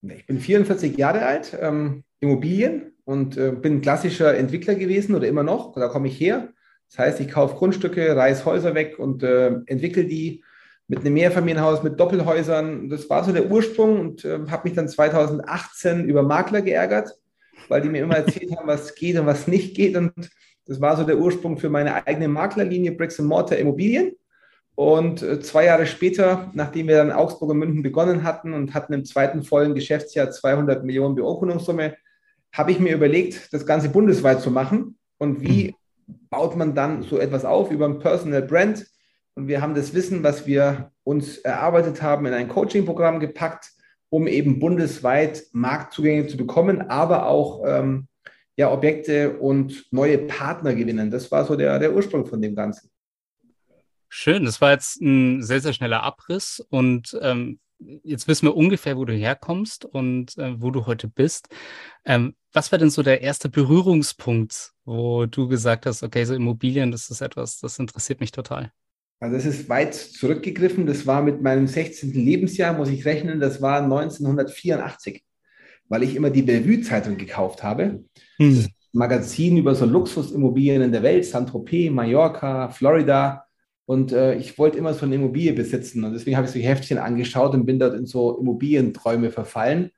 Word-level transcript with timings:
Ich 0.01 0.25
bin 0.25 0.39
44 0.39 0.97
Jahre 0.97 1.25
alt, 1.25 1.57
ähm, 1.59 2.03
Immobilien 2.19 2.93
und 3.05 3.37
äh, 3.37 3.51
bin 3.51 3.81
klassischer 3.81 4.35
Entwickler 4.35 4.75
gewesen 4.75 5.15
oder 5.15 5.27
immer 5.27 5.43
noch. 5.43 5.73
Da 5.75 5.87
komme 5.87 6.09
ich 6.09 6.19
her. 6.19 6.53
Das 6.89 6.99
heißt, 6.99 7.19
ich 7.21 7.29
kaufe 7.29 7.55
Grundstücke, 7.55 8.15
reiße 8.15 8.45
Häuser 8.45 8.75
weg 8.75 8.99
und 8.99 9.23
äh, 9.23 9.47
entwickle 9.65 10.05
die 10.05 10.43
mit 10.87 10.99
einem 10.99 11.15
Mehrfamilienhaus, 11.15 11.83
mit 11.83 11.99
Doppelhäusern. 11.99 12.89
Das 12.89 13.09
war 13.09 13.23
so 13.23 13.31
der 13.31 13.49
Ursprung 13.49 13.99
und 13.99 14.25
äh, 14.25 14.39
habe 14.49 14.67
mich 14.67 14.75
dann 14.75 14.87
2018 14.87 16.05
über 16.05 16.23
Makler 16.23 16.61
geärgert, 16.61 17.17
weil 17.69 17.81
die 17.81 17.89
mir 17.89 18.03
immer 18.03 18.17
erzählt 18.17 18.55
haben, 18.55 18.67
was 18.67 18.93
geht 18.95 19.17
und 19.17 19.25
was 19.25 19.47
nicht 19.47 19.75
geht. 19.75 19.95
Und 19.95 20.13
das 20.65 20.81
war 20.81 20.95
so 20.95 21.03
der 21.03 21.17
Ursprung 21.17 21.57
für 21.57 21.69
meine 21.69 22.05
eigene 22.05 22.27
Maklerlinie 22.27 22.91
Bricks 22.91 23.19
Mortar 23.19 23.57
Immobilien. 23.57 24.15
Und 24.75 25.23
äh, 25.23 25.39
zwei 25.39 25.65
Jahre 25.65 25.87
später, 25.87 26.51
nachdem 26.53 26.87
wir 26.87 26.97
dann 26.97 27.11
Augsburg 27.11 27.49
und 27.49 27.59
München 27.59 27.81
begonnen 27.81 28.23
hatten 28.23 28.53
und 28.53 28.73
hatten 28.73 28.93
im 28.93 29.05
zweiten 29.05 29.41
vollen 29.41 29.73
Geschäftsjahr 29.73 30.29
200 30.29 30.83
Millionen 30.83 31.15
Beurkundungssumme, 31.15 31.95
habe 32.51 32.71
ich 32.71 32.79
mir 32.79 32.93
überlegt, 32.93 33.53
das 33.53 33.65
Ganze 33.65 33.89
bundesweit 33.89 34.41
zu 34.41 34.51
machen. 34.51 34.97
Und 35.17 35.41
wie 35.41 35.75
baut 36.29 36.55
man 36.55 36.75
dann 36.75 37.03
so 37.03 37.17
etwas 37.17 37.45
auf 37.45 37.71
über 37.71 37.85
ein 37.85 37.99
Personal 37.99 38.41
Brand? 38.41 38.85
Und 39.35 39.49
wir 39.49 39.61
haben 39.61 39.75
das 39.75 39.93
Wissen, 39.93 40.23
was 40.23 40.47
wir 40.47 40.91
uns 41.03 41.37
erarbeitet 41.37 42.01
haben, 42.01 42.25
in 42.25 42.33
ein 42.33 42.47
Coaching-Programm 42.47 43.19
gepackt, 43.19 43.71
um 44.09 44.27
eben 44.27 44.59
bundesweit 44.59 45.43
Marktzugänge 45.51 46.27
zu 46.27 46.37
bekommen, 46.37 46.89
aber 46.89 47.27
auch 47.27 47.63
ähm, 47.65 48.07
ja, 48.55 48.71
Objekte 48.71 49.37
und 49.37 49.85
neue 49.91 50.19
Partner 50.19 50.73
gewinnen. 50.73 51.11
Das 51.11 51.31
war 51.31 51.45
so 51.45 51.57
der, 51.57 51.79
der 51.79 51.93
Ursprung 51.93 52.25
von 52.25 52.41
dem 52.41 52.55
Ganzen. 52.55 52.89
Schön, 54.07 54.45
das 54.45 54.61
war 54.61 54.71
jetzt 54.71 55.01
ein 55.01 55.43
sehr, 55.43 55.59
sehr 55.59 55.73
schneller 55.73 56.03
Abriss 56.03 56.65
und 56.69 57.17
ähm, 57.21 57.59
jetzt 58.03 58.29
wissen 58.29 58.47
wir 58.47 58.55
ungefähr, 58.55 58.95
wo 58.95 59.03
du 59.03 59.13
herkommst 59.13 59.83
und 59.83 60.37
äh, 60.37 60.61
wo 60.61 60.71
du 60.71 60.85
heute 60.85 61.09
bist. 61.09 61.49
Ähm, 62.05 62.35
was 62.53 62.71
war 62.71 62.79
denn 62.79 62.89
so 62.89 63.03
der 63.03 63.21
erste 63.21 63.49
Berührungspunkt, 63.49 64.71
wo 64.85 65.25
du 65.25 65.49
gesagt 65.49 65.85
hast, 65.85 66.03
okay, 66.03 66.23
so 66.23 66.33
Immobilien, 66.33 66.91
das 66.91 67.09
ist 67.09 67.19
etwas, 67.19 67.59
das 67.59 67.77
interessiert 67.79 68.21
mich 68.21 68.31
total? 68.31 68.71
Also 69.19 69.37
es 69.37 69.45
ist 69.45 69.69
weit 69.69 69.93
zurückgegriffen. 69.93 70.85
Das 70.85 71.07
war 71.07 71.21
mit 71.21 71.41
meinem 71.41 71.67
16. 71.67 72.13
Lebensjahr, 72.13 72.73
muss 72.73 72.89
ich 72.89 73.05
rechnen, 73.05 73.39
das 73.39 73.61
war 73.61 73.81
1984, 73.81 75.23
weil 75.87 76.03
ich 76.03 76.15
immer 76.15 76.29
die 76.29 76.41
Bellevue-Zeitung 76.41 77.17
gekauft 77.17 77.63
habe. 77.63 78.03
Hm. 78.37 78.67
Magazin 78.93 79.57
über 79.57 79.75
so 79.75 79.85
Luxusimmobilien 79.85 80.81
in 80.81 80.91
der 80.91 81.03
Welt, 81.03 81.25
Saint-Tropez, 81.25 81.91
Mallorca, 81.91 82.69
Florida. 82.69 83.45
Und 83.85 84.13
äh, 84.13 84.35
ich 84.35 84.57
wollte 84.57 84.77
immer 84.77 84.93
so 84.93 85.05
eine 85.05 85.15
Immobilie 85.15 85.53
besitzen. 85.53 86.03
Und 86.03 86.13
deswegen 86.13 86.37
habe 86.37 86.47
ich 86.47 86.53
so 86.53 86.59
Heftchen 86.59 86.97
angeschaut 86.97 87.53
und 87.53 87.65
bin 87.65 87.77
dort 87.77 87.93
in 87.93 88.05
so 88.05 88.39
Immobilienträume 88.39 89.31
verfallen. 89.31 89.91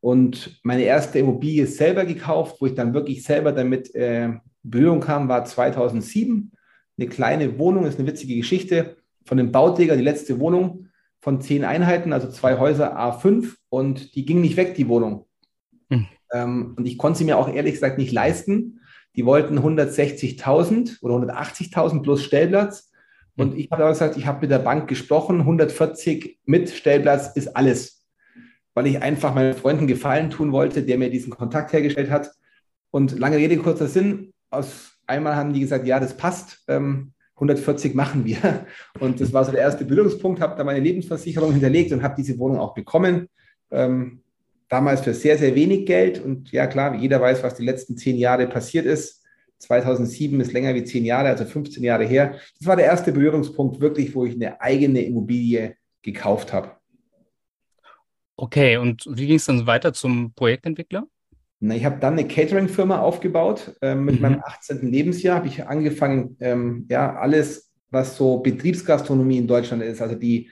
Und 0.00 0.60
meine 0.64 0.82
erste 0.82 1.18
Immobilie 1.18 1.66
selber 1.66 2.04
gekauft, 2.04 2.56
wo 2.60 2.66
ich 2.66 2.74
dann 2.74 2.92
wirklich 2.92 3.22
selber 3.22 3.52
damit 3.52 3.94
äh, 3.94 4.30
Berührung 4.62 5.00
kam, 5.00 5.28
war 5.28 5.44
2007 5.44 6.52
eine 7.02 7.10
kleine 7.10 7.58
Wohnung, 7.58 7.84
ist 7.84 7.98
eine 7.98 8.08
witzige 8.08 8.36
Geschichte, 8.36 8.96
von 9.24 9.38
dem 9.38 9.52
Bauträger, 9.52 9.96
die 9.96 10.02
letzte 10.02 10.40
Wohnung 10.40 10.88
von 11.20 11.40
zehn 11.40 11.64
Einheiten, 11.64 12.12
also 12.12 12.28
zwei 12.28 12.58
Häuser 12.58 12.98
A5 12.98 13.54
und 13.68 14.14
die 14.14 14.24
ging 14.24 14.40
nicht 14.40 14.56
weg, 14.56 14.74
die 14.74 14.88
Wohnung. 14.88 15.26
Hm. 15.90 16.06
Ähm, 16.32 16.74
und 16.76 16.86
ich 16.86 16.98
konnte 16.98 17.18
sie 17.18 17.24
mir 17.24 17.38
auch 17.38 17.52
ehrlich 17.52 17.74
gesagt 17.74 17.98
nicht 17.98 18.12
leisten. 18.12 18.80
Die 19.14 19.24
wollten 19.24 19.58
160.000 19.58 21.02
oder 21.02 21.14
180.000 21.14 22.02
plus 22.02 22.24
Stellplatz. 22.24 22.90
Und 23.36 23.52
hm. 23.52 23.58
ich 23.58 23.70
habe 23.70 23.84
gesagt, 23.84 24.16
ich 24.16 24.26
habe 24.26 24.40
mit 24.40 24.50
der 24.50 24.58
Bank 24.58 24.88
gesprochen, 24.88 25.40
140 25.40 26.40
mit 26.44 26.70
Stellplatz 26.70 27.36
ist 27.36 27.56
alles. 27.56 28.04
Weil 28.74 28.86
ich 28.86 29.00
einfach 29.00 29.34
meinen 29.34 29.54
Freunden 29.54 29.86
Gefallen 29.86 30.30
tun 30.30 30.50
wollte, 30.50 30.82
der 30.82 30.98
mir 30.98 31.10
diesen 31.10 31.30
Kontakt 31.30 31.72
hergestellt 31.72 32.10
hat. 32.10 32.32
Und 32.90 33.18
lange 33.18 33.36
Rede, 33.36 33.58
kurzer 33.58 33.86
Sinn, 33.86 34.32
aus 34.50 34.91
einmal 35.06 35.36
haben 35.36 35.52
die 35.52 35.60
gesagt, 35.60 35.86
ja, 35.86 36.00
das 36.00 36.16
passt, 36.16 36.62
ähm, 36.68 37.12
140 37.34 37.94
machen 37.94 38.24
wir. 38.24 38.66
Und 39.00 39.20
das 39.20 39.32
war 39.32 39.44
so 39.44 39.52
der 39.52 39.60
erste 39.60 39.84
Bildungspunkt, 39.84 40.40
habe 40.40 40.56
da 40.56 40.64
meine 40.64 40.80
Lebensversicherung 40.80 41.52
hinterlegt 41.52 41.92
und 41.92 42.02
habe 42.02 42.14
diese 42.16 42.38
Wohnung 42.38 42.58
auch 42.58 42.74
bekommen. 42.74 43.28
Ähm, 43.70 44.22
damals 44.68 45.02
für 45.02 45.12
sehr, 45.12 45.36
sehr 45.36 45.54
wenig 45.54 45.86
Geld. 45.86 46.22
Und 46.22 46.50
ja, 46.52 46.66
klar, 46.66 46.94
jeder 46.94 47.20
weiß, 47.20 47.42
was 47.42 47.56
die 47.56 47.64
letzten 47.64 47.96
zehn 47.96 48.16
Jahre 48.16 48.46
passiert 48.46 48.86
ist. 48.86 49.22
2007 49.58 50.40
ist 50.40 50.52
länger 50.52 50.74
wie 50.74 50.84
zehn 50.84 51.04
Jahre, 51.04 51.28
also 51.28 51.44
15 51.44 51.84
Jahre 51.84 52.04
her. 52.04 52.38
Das 52.58 52.66
war 52.66 52.76
der 52.76 52.86
erste 52.86 53.12
Berührungspunkt 53.12 53.80
wirklich, 53.80 54.14
wo 54.14 54.24
ich 54.24 54.34
eine 54.34 54.60
eigene 54.60 55.02
Immobilie 55.02 55.76
gekauft 56.02 56.52
habe. 56.52 56.72
Okay, 58.36 58.76
und 58.76 59.04
wie 59.08 59.26
ging 59.26 59.36
es 59.36 59.44
dann 59.44 59.66
weiter 59.66 59.92
zum 59.92 60.32
Projektentwickler? 60.34 61.06
Na, 61.64 61.76
ich 61.76 61.84
habe 61.84 62.00
dann 62.00 62.14
eine 62.14 62.26
Catering-Firma 62.26 62.98
aufgebaut. 62.98 63.76
Ähm, 63.82 64.04
mit 64.04 64.16
mhm. 64.16 64.22
meinem 64.22 64.42
18. 64.44 64.90
Lebensjahr 64.90 65.36
habe 65.36 65.46
ich 65.46 65.64
angefangen, 65.64 66.36
ähm, 66.40 66.86
ja, 66.90 67.14
alles, 67.14 67.70
was 67.90 68.16
so 68.16 68.40
Betriebsgastronomie 68.40 69.38
in 69.38 69.46
Deutschland 69.46 69.80
ist, 69.80 70.02
also 70.02 70.16
die, 70.16 70.50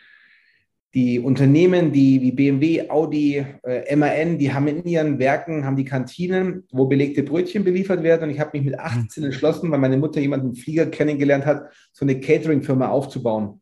die 0.94 1.18
Unternehmen, 1.18 1.90
die 1.90 2.20
wie 2.20 2.30
BMW, 2.30 2.88
Audi, 2.88 3.44
äh, 3.64 3.96
MAN, 3.96 4.38
die 4.38 4.52
haben 4.52 4.68
in 4.68 4.84
ihren 4.84 5.18
Werken, 5.18 5.64
haben 5.64 5.74
die 5.74 5.84
Kantinen, 5.84 6.62
wo 6.70 6.86
belegte 6.86 7.24
Brötchen 7.24 7.64
beliefert 7.64 8.04
werden. 8.04 8.24
Und 8.24 8.30
ich 8.30 8.38
habe 8.38 8.56
mich 8.56 8.66
mit 8.66 8.78
18 8.78 9.08
mhm. 9.16 9.26
entschlossen, 9.30 9.68
weil 9.72 9.80
meine 9.80 9.96
Mutter 9.96 10.20
jemanden 10.20 10.54
Flieger 10.54 10.86
kennengelernt 10.86 11.44
hat, 11.44 11.72
so 11.92 12.04
eine 12.04 12.20
Catering-Firma 12.20 12.86
aufzubauen. 12.86 13.59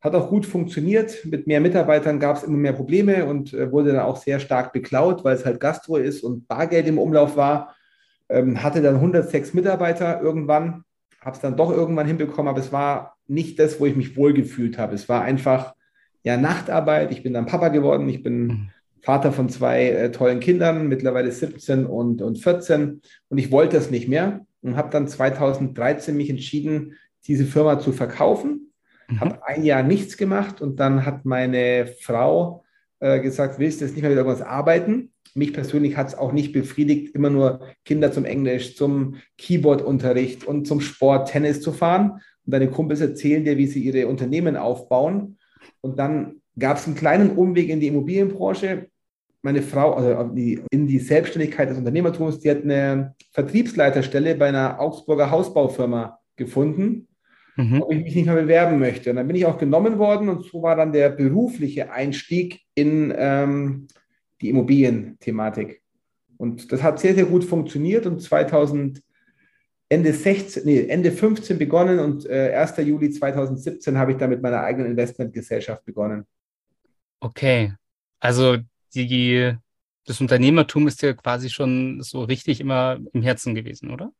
Hat 0.00 0.14
auch 0.14 0.28
gut 0.28 0.46
funktioniert. 0.46 1.24
Mit 1.24 1.46
mehr 1.46 1.60
Mitarbeitern 1.60 2.20
gab 2.20 2.36
es 2.36 2.42
immer 2.42 2.58
mehr 2.58 2.72
Probleme 2.72 3.26
und 3.26 3.54
äh, 3.54 3.72
wurde 3.72 3.92
dann 3.92 4.00
auch 4.00 4.16
sehr 4.16 4.40
stark 4.40 4.72
beklaut, 4.72 5.24
weil 5.24 5.34
es 5.34 5.44
halt 5.44 5.60
Gastro 5.60 5.96
ist 5.96 6.22
und 6.22 6.46
Bargeld 6.48 6.86
im 6.86 6.98
Umlauf 6.98 7.36
war. 7.36 7.74
Ähm, 8.28 8.62
hatte 8.62 8.82
dann 8.82 8.96
106 8.96 9.54
Mitarbeiter 9.54 10.20
irgendwann, 10.20 10.84
habe 11.20 11.36
es 11.36 11.40
dann 11.40 11.56
doch 11.56 11.70
irgendwann 11.70 12.06
hinbekommen, 12.06 12.48
aber 12.48 12.60
es 12.60 12.72
war 12.72 13.16
nicht 13.26 13.58
das, 13.58 13.80
wo 13.80 13.86
ich 13.86 13.96
mich 13.96 14.16
wohlgefühlt 14.16 14.78
habe. 14.78 14.94
Es 14.94 15.08
war 15.08 15.22
einfach 15.22 15.74
ja 16.22 16.36
Nachtarbeit. 16.36 17.12
Ich 17.12 17.22
bin 17.22 17.32
dann 17.32 17.46
Papa 17.46 17.68
geworden. 17.68 18.08
Ich 18.08 18.22
bin 18.22 18.46
mhm. 18.46 18.68
Vater 19.00 19.32
von 19.32 19.48
zwei 19.48 19.88
äh, 19.90 20.10
tollen 20.10 20.40
Kindern, 20.40 20.88
mittlerweile 20.88 21.30
17 21.30 21.86
und, 21.86 22.20
und 22.20 22.38
14. 22.38 23.00
Und 23.28 23.38
ich 23.38 23.52
wollte 23.52 23.76
das 23.76 23.90
nicht 23.90 24.08
mehr 24.08 24.44
und 24.62 24.76
habe 24.76 24.90
dann 24.90 25.06
2013 25.06 26.16
mich 26.16 26.28
entschieden, 26.28 26.94
diese 27.26 27.44
Firma 27.44 27.78
zu 27.78 27.92
verkaufen 27.92 28.65
Mhm. 29.08 29.20
Habe 29.20 29.46
ein 29.46 29.64
Jahr 29.64 29.82
nichts 29.82 30.16
gemacht 30.16 30.60
und 30.60 30.80
dann 30.80 31.04
hat 31.04 31.24
meine 31.24 31.86
Frau 32.00 32.64
äh, 33.00 33.20
gesagt, 33.20 33.58
willst 33.58 33.80
du 33.80 33.84
jetzt 33.84 33.94
nicht 33.94 34.02
mehr 34.02 34.10
wieder 34.10 34.22
irgendwas 34.22 34.46
arbeiten? 34.46 35.12
Mich 35.34 35.52
persönlich 35.52 35.96
hat 35.96 36.08
es 36.08 36.14
auch 36.14 36.32
nicht 36.32 36.52
befriedigt, 36.52 37.14
immer 37.14 37.30
nur 37.30 37.60
Kinder 37.84 38.10
zum 38.10 38.24
Englisch, 38.24 38.74
zum 38.76 39.16
Keyboard-Unterricht 39.36 40.44
und 40.44 40.66
zum 40.66 40.80
Sport, 40.80 41.28
Tennis 41.28 41.60
zu 41.60 41.72
fahren. 41.72 42.12
Und 42.46 42.52
deine 42.54 42.70
Kumpels 42.70 43.00
erzählen 43.00 43.44
dir, 43.44 43.58
wie 43.58 43.66
sie 43.66 43.82
ihre 43.82 44.08
Unternehmen 44.08 44.56
aufbauen. 44.56 45.36
Und 45.82 45.98
dann 45.98 46.40
gab 46.58 46.78
es 46.78 46.86
einen 46.86 46.96
kleinen 46.96 47.32
Umweg 47.32 47.68
in 47.68 47.80
die 47.80 47.88
Immobilienbranche. 47.88 48.88
Meine 49.42 49.60
Frau, 49.60 49.92
also 49.92 50.34
in 50.70 50.86
die 50.86 50.98
Selbstständigkeit 50.98 51.68
des 51.68 51.76
Unternehmertums, 51.76 52.40
die 52.40 52.50
hat 52.50 52.62
eine 52.62 53.14
Vertriebsleiterstelle 53.32 54.36
bei 54.36 54.48
einer 54.48 54.80
Augsburger 54.80 55.30
Hausbaufirma 55.30 56.18
gefunden 56.36 57.08
mhm. 57.56 57.82
ob 57.82 57.92
ich 57.92 58.02
mich 58.02 58.14
nicht 58.14 58.26
mehr 58.26 58.34
bewerben 58.34 58.78
möchte. 58.78 59.10
Und 59.10 59.16
dann 59.16 59.26
bin 59.26 59.36
ich 59.36 59.46
auch 59.46 59.58
genommen 59.58 59.98
worden 59.98 60.28
und 60.28 60.44
so 60.44 60.62
war 60.62 60.76
dann 60.76 60.92
der 60.92 61.10
berufliche 61.10 61.90
Einstieg 61.90 62.60
in 62.74 63.12
ähm, 63.16 63.88
die 64.40 64.50
Immobilienthematik. 64.50 65.82
Und 66.36 66.70
das 66.70 66.82
hat 66.82 67.00
sehr, 67.00 67.14
sehr 67.14 67.24
gut 67.24 67.44
funktioniert 67.44 68.06
und 68.06 68.20
2000 68.20 69.02
Ende 69.88 70.12
16, 70.12 70.64
nee, 70.64 70.86
Ende 70.86 71.12
15 71.12 71.58
begonnen 71.58 72.00
und 72.00 72.26
äh, 72.26 72.52
1. 72.54 72.76
Juli 72.78 73.10
2017 73.10 73.96
habe 73.96 74.12
ich 74.12 74.18
dann 74.18 74.30
mit 74.30 74.42
meiner 74.42 74.60
eigenen 74.60 74.90
Investmentgesellschaft 74.90 75.84
begonnen. 75.84 76.26
Okay, 77.20 77.72
also 78.18 78.56
die 78.94 79.56
das 80.06 80.20
Unternehmertum 80.20 80.86
ist 80.86 81.02
ja 81.02 81.12
quasi 81.12 81.50
schon 81.50 82.00
so 82.00 82.22
richtig 82.22 82.60
immer 82.60 82.98
im 83.12 83.22
Herzen 83.22 83.54
gewesen, 83.54 83.90
oder? 83.90 84.12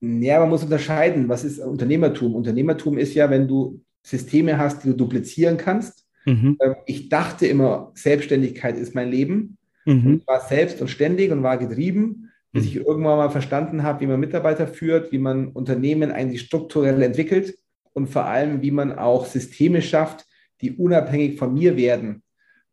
Ja, 0.00 0.40
man 0.40 0.48
muss 0.48 0.62
unterscheiden, 0.62 1.28
was 1.28 1.44
ist 1.44 1.58
Unternehmertum? 1.58 2.34
Unternehmertum 2.34 2.98
ist 2.98 3.14
ja, 3.14 3.28
wenn 3.30 3.48
du 3.48 3.80
Systeme 4.02 4.58
hast, 4.58 4.84
die 4.84 4.88
du 4.88 4.94
duplizieren 4.94 5.56
kannst. 5.56 6.06
Mhm. 6.24 6.56
Ähm, 6.60 6.76
ich 6.86 7.08
dachte 7.08 7.46
immer, 7.46 7.90
Selbstständigkeit 7.94 8.76
ist 8.76 8.94
mein 8.94 9.10
Leben. 9.10 9.58
Mhm. 9.84 10.20
Ich 10.20 10.26
war 10.26 10.40
selbst 10.40 10.80
und 10.80 10.88
ständig 10.88 11.32
und 11.32 11.42
war 11.42 11.58
getrieben, 11.58 12.30
bis 12.52 12.64
mhm. 12.64 12.68
ich 12.68 12.76
irgendwann 12.76 13.18
mal 13.18 13.30
verstanden 13.30 13.82
habe, 13.82 14.00
wie 14.00 14.06
man 14.06 14.20
Mitarbeiter 14.20 14.66
führt, 14.66 15.10
wie 15.12 15.18
man 15.18 15.48
Unternehmen 15.48 16.12
eigentlich 16.12 16.42
strukturell 16.42 17.02
entwickelt 17.02 17.58
und 17.92 18.08
vor 18.08 18.26
allem, 18.26 18.62
wie 18.62 18.70
man 18.70 18.98
auch 18.98 19.26
Systeme 19.26 19.82
schafft, 19.82 20.26
die 20.60 20.72
unabhängig 20.72 21.38
von 21.38 21.54
mir 21.54 21.76
werden. 21.76 22.22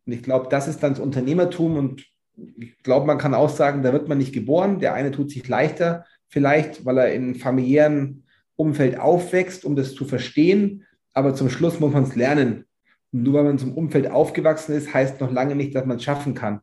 Und 0.06 0.14
ich 0.14 0.22
glaube, 0.24 0.48
das 0.50 0.68
ist 0.68 0.84
dann 0.84 0.92
das 0.94 1.00
Unternehmertum 1.00 1.78
und 1.78 2.06
ich 2.58 2.78
glaube, 2.84 3.08
man 3.08 3.18
kann 3.18 3.34
auch 3.34 3.50
sagen, 3.50 3.82
da 3.82 3.94
wird 3.94 4.10
man 4.10 4.18
nicht 4.18 4.34
geboren. 4.34 4.80
Der 4.80 4.94
eine 4.94 5.12
tut 5.12 5.32
sich 5.32 5.48
leichter, 5.48 6.06
vielleicht, 6.36 6.84
weil 6.84 6.98
er 6.98 7.14
in 7.14 7.24
einem 7.24 7.36
familiären 7.36 8.26
Umfeld 8.58 9.00
aufwächst, 9.00 9.64
um 9.64 9.78
das 9.78 9.96
zu 9.96 10.04
verstehen. 10.04 10.86
Aber 11.14 11.34
zum 11.34 11.50
Schluss 11.50 11.80
muss 11.80 11.94
man 11.94 12.04
es 12.04 12.16
lernen. 12.18 12.66
Und 13.14 13.24
nur 13.24 13.36
weil 13.36 13.46
man 13.46 13.58
zum 13.58 13.72
Umfeld 13.72 14.12
aufgewachsen 14.12 14.76
ist, 14.76 14.94
heißt 14.94 15.22
noch 15.22 15.32
lange 15.32 15.56
nicht, 15.56 15.74
dass 15.74 15.86
man 15.86 15.96
es 15.96 16.04
schaffen 16.04 16.34
kann. 16.34 16.60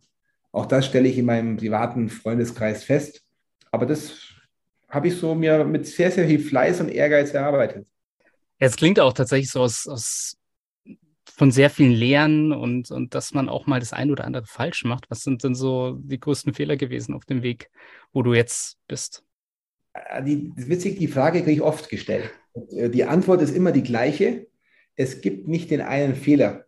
Auch 0.52 0.66
das 0.66 0.84
stelle 0.84 1.08
ich 1.08 1.16
in 1.16 1.24
meinem 1.24 1.56
privaten 1.56 2.10
Freundeskreis 2.10 2.84
fest. 2.84 3.22
Aber 3.70 3.86
das 3.86 4.12
habe 4.90 5.08
ich 5.08 5.16
so 5.16 5.34
mir 5.34 5.64
mit 5.64 5.86
sehr, 5.86 6.10
sehr 6.10 6.28
viel 6.28 6.40
Fleiß 6.40 6.82
und 6.82 6.90
Ehrgeiz 6.90 7.32
erarbeitet. 7.32 7.86
Es 8.58 8.76
klingt 8.76 9.00
auch 9.00 9.14
tatsächlich 9.14 9.50
so 9.50 9.62
aus, 9.62 9.88
aus 9.88 10.36
von 11.24 11.50
sehr 11.50 11.70
vielen 11.70 11.92
Lehren 11.92 12.52
und, 12.52 12.90
und 12.90 13.14
dass 13.14 13.32
man 13.32 13.48
auch 13.48 13.66
mal 13.66 13.80
das 13.80 13.94
eine 13.94 14.12
oder 14.12 14.26
andere 14.26 14.44
falsch 14.44 14.84
macht. 14.84 15.10
Was 15.10 15.22
sind 15.22 15.44
denn 15.44 15.54
so 15.54 15.98
die 15.98 16.20
größten 16.20 16.52
Fehler 16.52 16.76
gewesen 16.76 17.14
auf 17.14 17.24
dem 17.24 17.42
Weg, 17.42 17.70
wo 18.12 18.22
du 18.22 18.34
jetzt 18.34 18.76
bist? 18.86 19.24
Äh, 19.92 20.22
die, 20.22 20.52
witzig, 20.56 20.98
die 20.98 21.08
Frage 21.08 21.40
kriege 21.40 21.52
ich 21.52 21.62
oft 21.62 21.88
gestellt. 21.88 22.30
Äh, 22.70 22.90
die 22.90 23.04
Antwort 23.04 23.42
ist 23.42 23.54
immer 23.54 23.72
die 23.72 23.82
gleiche. 23.82 24.46
Es 24.96 25.20
gibt 25.20 25.48
nicht 25.48 25.70
den 25.70 25.80
einen 25.80 26.14
Fehler. 26.14 26.66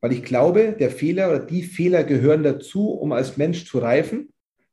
Weil 0.00 0.12
ich 0.12 0.22
glaube, 0.22 0.76
der 0.78 0.90
Fehler 0.90 1.30
oder 1.30 1.40
die 1.40 1.62
Fehler 1.62 2.04
gehören 2.04 2.42
dazu, 2.42 2.90
um 2.90 3.12
als 3.12 3.36
Mensch 3.36 3.66
zu 3.66 3.78
reifen. 3.78 4.32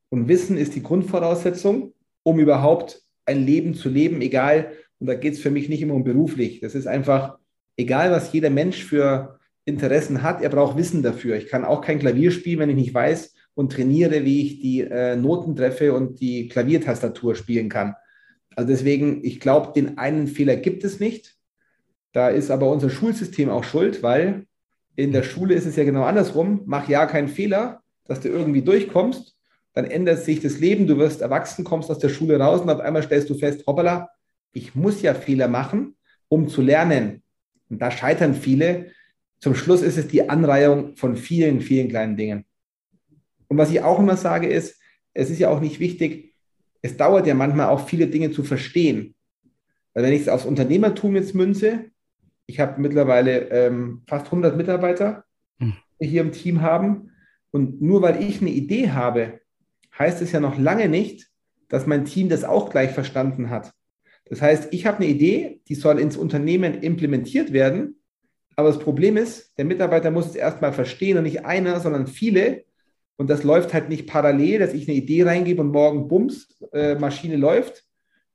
Und 0.09 0.27
Wissen 0.27 0.57
ist 0.57 0.75
die 0.75 0.83
Grundvoraussetzung, 0.83 1.93
um 2.23 2.39
überhaupt 2.39 3.01
ein 3.25 3.45
Leben 3.45 3.73
zu 3.73 3.89
leben, 3.89 4.21
egal, 4.21 4.73
und 4.99 5.07
da 5.07 5.15
geht 5.15 5.33
es 5.33 5.39
für 5.39 5.51
mich 5.51 5.69
nicht 5.69 5.81
immer 5.81 5.95
um 5.95 6.03
beruflich. 6.03 6.59
Das 6.59 6.75
ist 6.75 6.87
einfach, 6.87 7.37
egal 7.77 8.11
was 8.11 8.31
jeder 8.31 8.49
Mensch 8.49 8.83
für 8.83 9.39
Interessen 9.65 10.23
hat, 10.23 10.41
er 10.41 10.49
braucht 10.49 10.77
Wissen 10.77 11.03
dafür. 11.03 11.35
Ich 11.35 11.47
kann 11.47 11.65
auch 11.65 11.81
kein 11.81 11.99
Klavier 11.99 12.31
spielen, 12.31 12.59
wenn 12.59 12.69
ich 12.69 12.75
nicht 12.75 12.93
weiß, 12.93 13.33
und 13.55 13.71
trainiere, 13.71 14.23
wie 14.25 14.41
ich 14.41 14.59
die 14.59 14.81
äh, 14.81 15.15
Noten 15.15 15.55
treffe 15.55 15.93
und 15.93 16.19
die 16.19 16.47
Klaviertastatur 16.47 17.35
spielen 17.35 17.69
kann. 17.69 17.95
Also 18.55 18.69
deswegen, 18.69 19.23
ich 19.23 19.39
glaube, 19.39 19.73
den 19.73 19.97
einen 19.97 20.27
Fehler 20.27 20.55
gibt 20.55 20.83
es 20.83 20.99
nicht. 20.99 21.35
Da 22.11 22.29
ist 22.29 22.51
aber 22.51 22.69
unser 22.69 22.89
Schulsystem 22.89 23.49
auch 23.49 23.63
schuld, 23.63 24.03
weil 24.03 24.45
in 24.95 25.11
der 25.11 25.23
Schule 25.23 25.55
ist 25.55 25.65
es 25.65 25.75
ja 25.75 25.83
genau 25.83 26.03
andersrum. 26.03 26.61
Mach 26.65 26.87
ja 26.87 27.05
keinen 27.05 27.27
Fehler, 27.27 27.81
dass 28.05 28.19
du 28.19 28.29
irgendwie 28.29 28.61
durchkommst. 28.61 29.35
Dann 29.73 29.85
ändert 29.85 30.23
sich 30.23 30.39
das 30.39 30.59
Leben, 30.59 30.85
du 30.85 30.97
wirst 30.97 31.21
erwachsen, 31.21 31.63
kommst 31.63 31.89
aus 31.89 31.97
der 31.97 32.09
Schule 32.09 32.39
raus 32.39 32.61
und 32.61 32.69
auf 32.69 32.79
einmal 32.79 33.01
stellst 33.01 33.29
du 33.29 33.35
fest, 33.35 33.65
hoppala, 33.65 34.09
ich 34.51 34.75
muss 34.75 35.01
ja 35.01 35.15
Fehler 35.15 35.47
machen, 35.47 35.95
um 36.29 36.47
zu 36.47 36.61
lernen. 36.61 37.23
Und 37.69 37.81
da 37.81 37.89
scheitern 37.89 38.35
viele. 38.35 38.91
Zum 39.39 39.55
Schluss 39.55 39.81
ist 39.81 39.97
es 39.97 40.07
die 40.07 40.29
Anreihung 40.29 40.95
von 40.95 41.17
vielen, 41.17 41.59
vielen 41.59 41.89
kleinen 41.89 42.15
Dingen. 42.15 42.45
Und 43.47 43.57
was 43.57 43.71
ich 43.71 43.81
auch 43.81 43.99
immer 43.99 44.17
sage 44.17 44.47
ist, 44.47 44.79
es 45.13 45.29
ist 45.29 45.39
ja 45.39 45.49
auch 45.49 45.59
nicht 45.59 45.79
wichtig, 45.79 46.33
es 46.81 46.97
dauert 46.97 47.27
ja 47.27 47.33
manchmal 47.33 47.69
auch 47.69 47.87
viele 47.87 48.07
Dinge 48.07 48.31
zu 48.31 48.43
verstehen. 48.43 49.15
Weil 49.93 50.03
wenn 50.03 50.13
ich 50.13 50.21
es 50.21 50.29
aufs 50.29 50.45
Unternehmertum 50.45 51.15
jetzt 51.15 51.35
münze, 51.35 51.85
ich 52.45 52.59
habe 52.59 52.81
mittlerweile 52.81 53.49
ähm, 53.49 54.03
fast 54.07 54.25
100 54.25 54.57
Mitarbeiter, 54.57 55.23
hm. 55.59 55.73
die 56.01 56.07
hier 56.07 56.21
im 56.21 56.31
Team 56.31 56.61
haben. 56.61 57.11
Und 57.51 57.81
nur 57.81 58.01
weil 58.01 58.21
ich 58.21 58.41
eine 58.41 58.49
Idee 58.49 58.89
habe, 58.89 59.39
heißt 59.97 60.21
es 60.21 60.31
ja 60.31 60.39
noch 60.39 60.57
lange 60.57 60.89
nicht, 60.89 61.29
dass 61.69 61.87
mein 61.87 62.05
Team 62.05 62.29
das 62.29 62.43
auch 62.43 62.69
gleich 62.69 62.91
verstanden 62.91 63.49
hat. 63.49 63.71
Das 64.25 64.41
heißt, 64.41 64.69
ich 64.71 64.85
habe 64.85 64.97
eine 64.97 65.07
Idee, 65.07 65.61
die 65.67 65.75
soll 65.75 65.99
ins 65.99 66.17
Unternehmen 66.17 66.81
implementiert 66.81 67.53
werden. 67.53 67.99
Aber 68.55 68.69
das 68.69 68.79
Problem 68.79 69.17
ist, 69.17 69.57
der 69.57 69.65
Mitarbeiter 69.65 70.11
muss 70.11 70.27
es 70.27 70.35
erstmal 70.35 70.73
verstehen 70.73 71.17
und 71.17 71.23
nicht 71.23 71.45
einer, 71.45 71.79
sondern 71.79 72.07
viele. 72.07 72.65
Und 73.17 73.29
das 73.29 73.43
läuft 73.43 73.73
halt 73.73 73.89
nicht 73.89 74.07
parallel, 74.07 74.59
dass 74.59 74.73
ich 74.73 74.87
eine 74.87 74.97
Idee 74.97 75.23
reingebe 75.23 75.61
und 75.61 75.71
morgen 75.71 76.07
bums, 76.07 76.47
äh, 76.73 76.95
Maschine 76.95 77.35
läuft. 77.35 77.83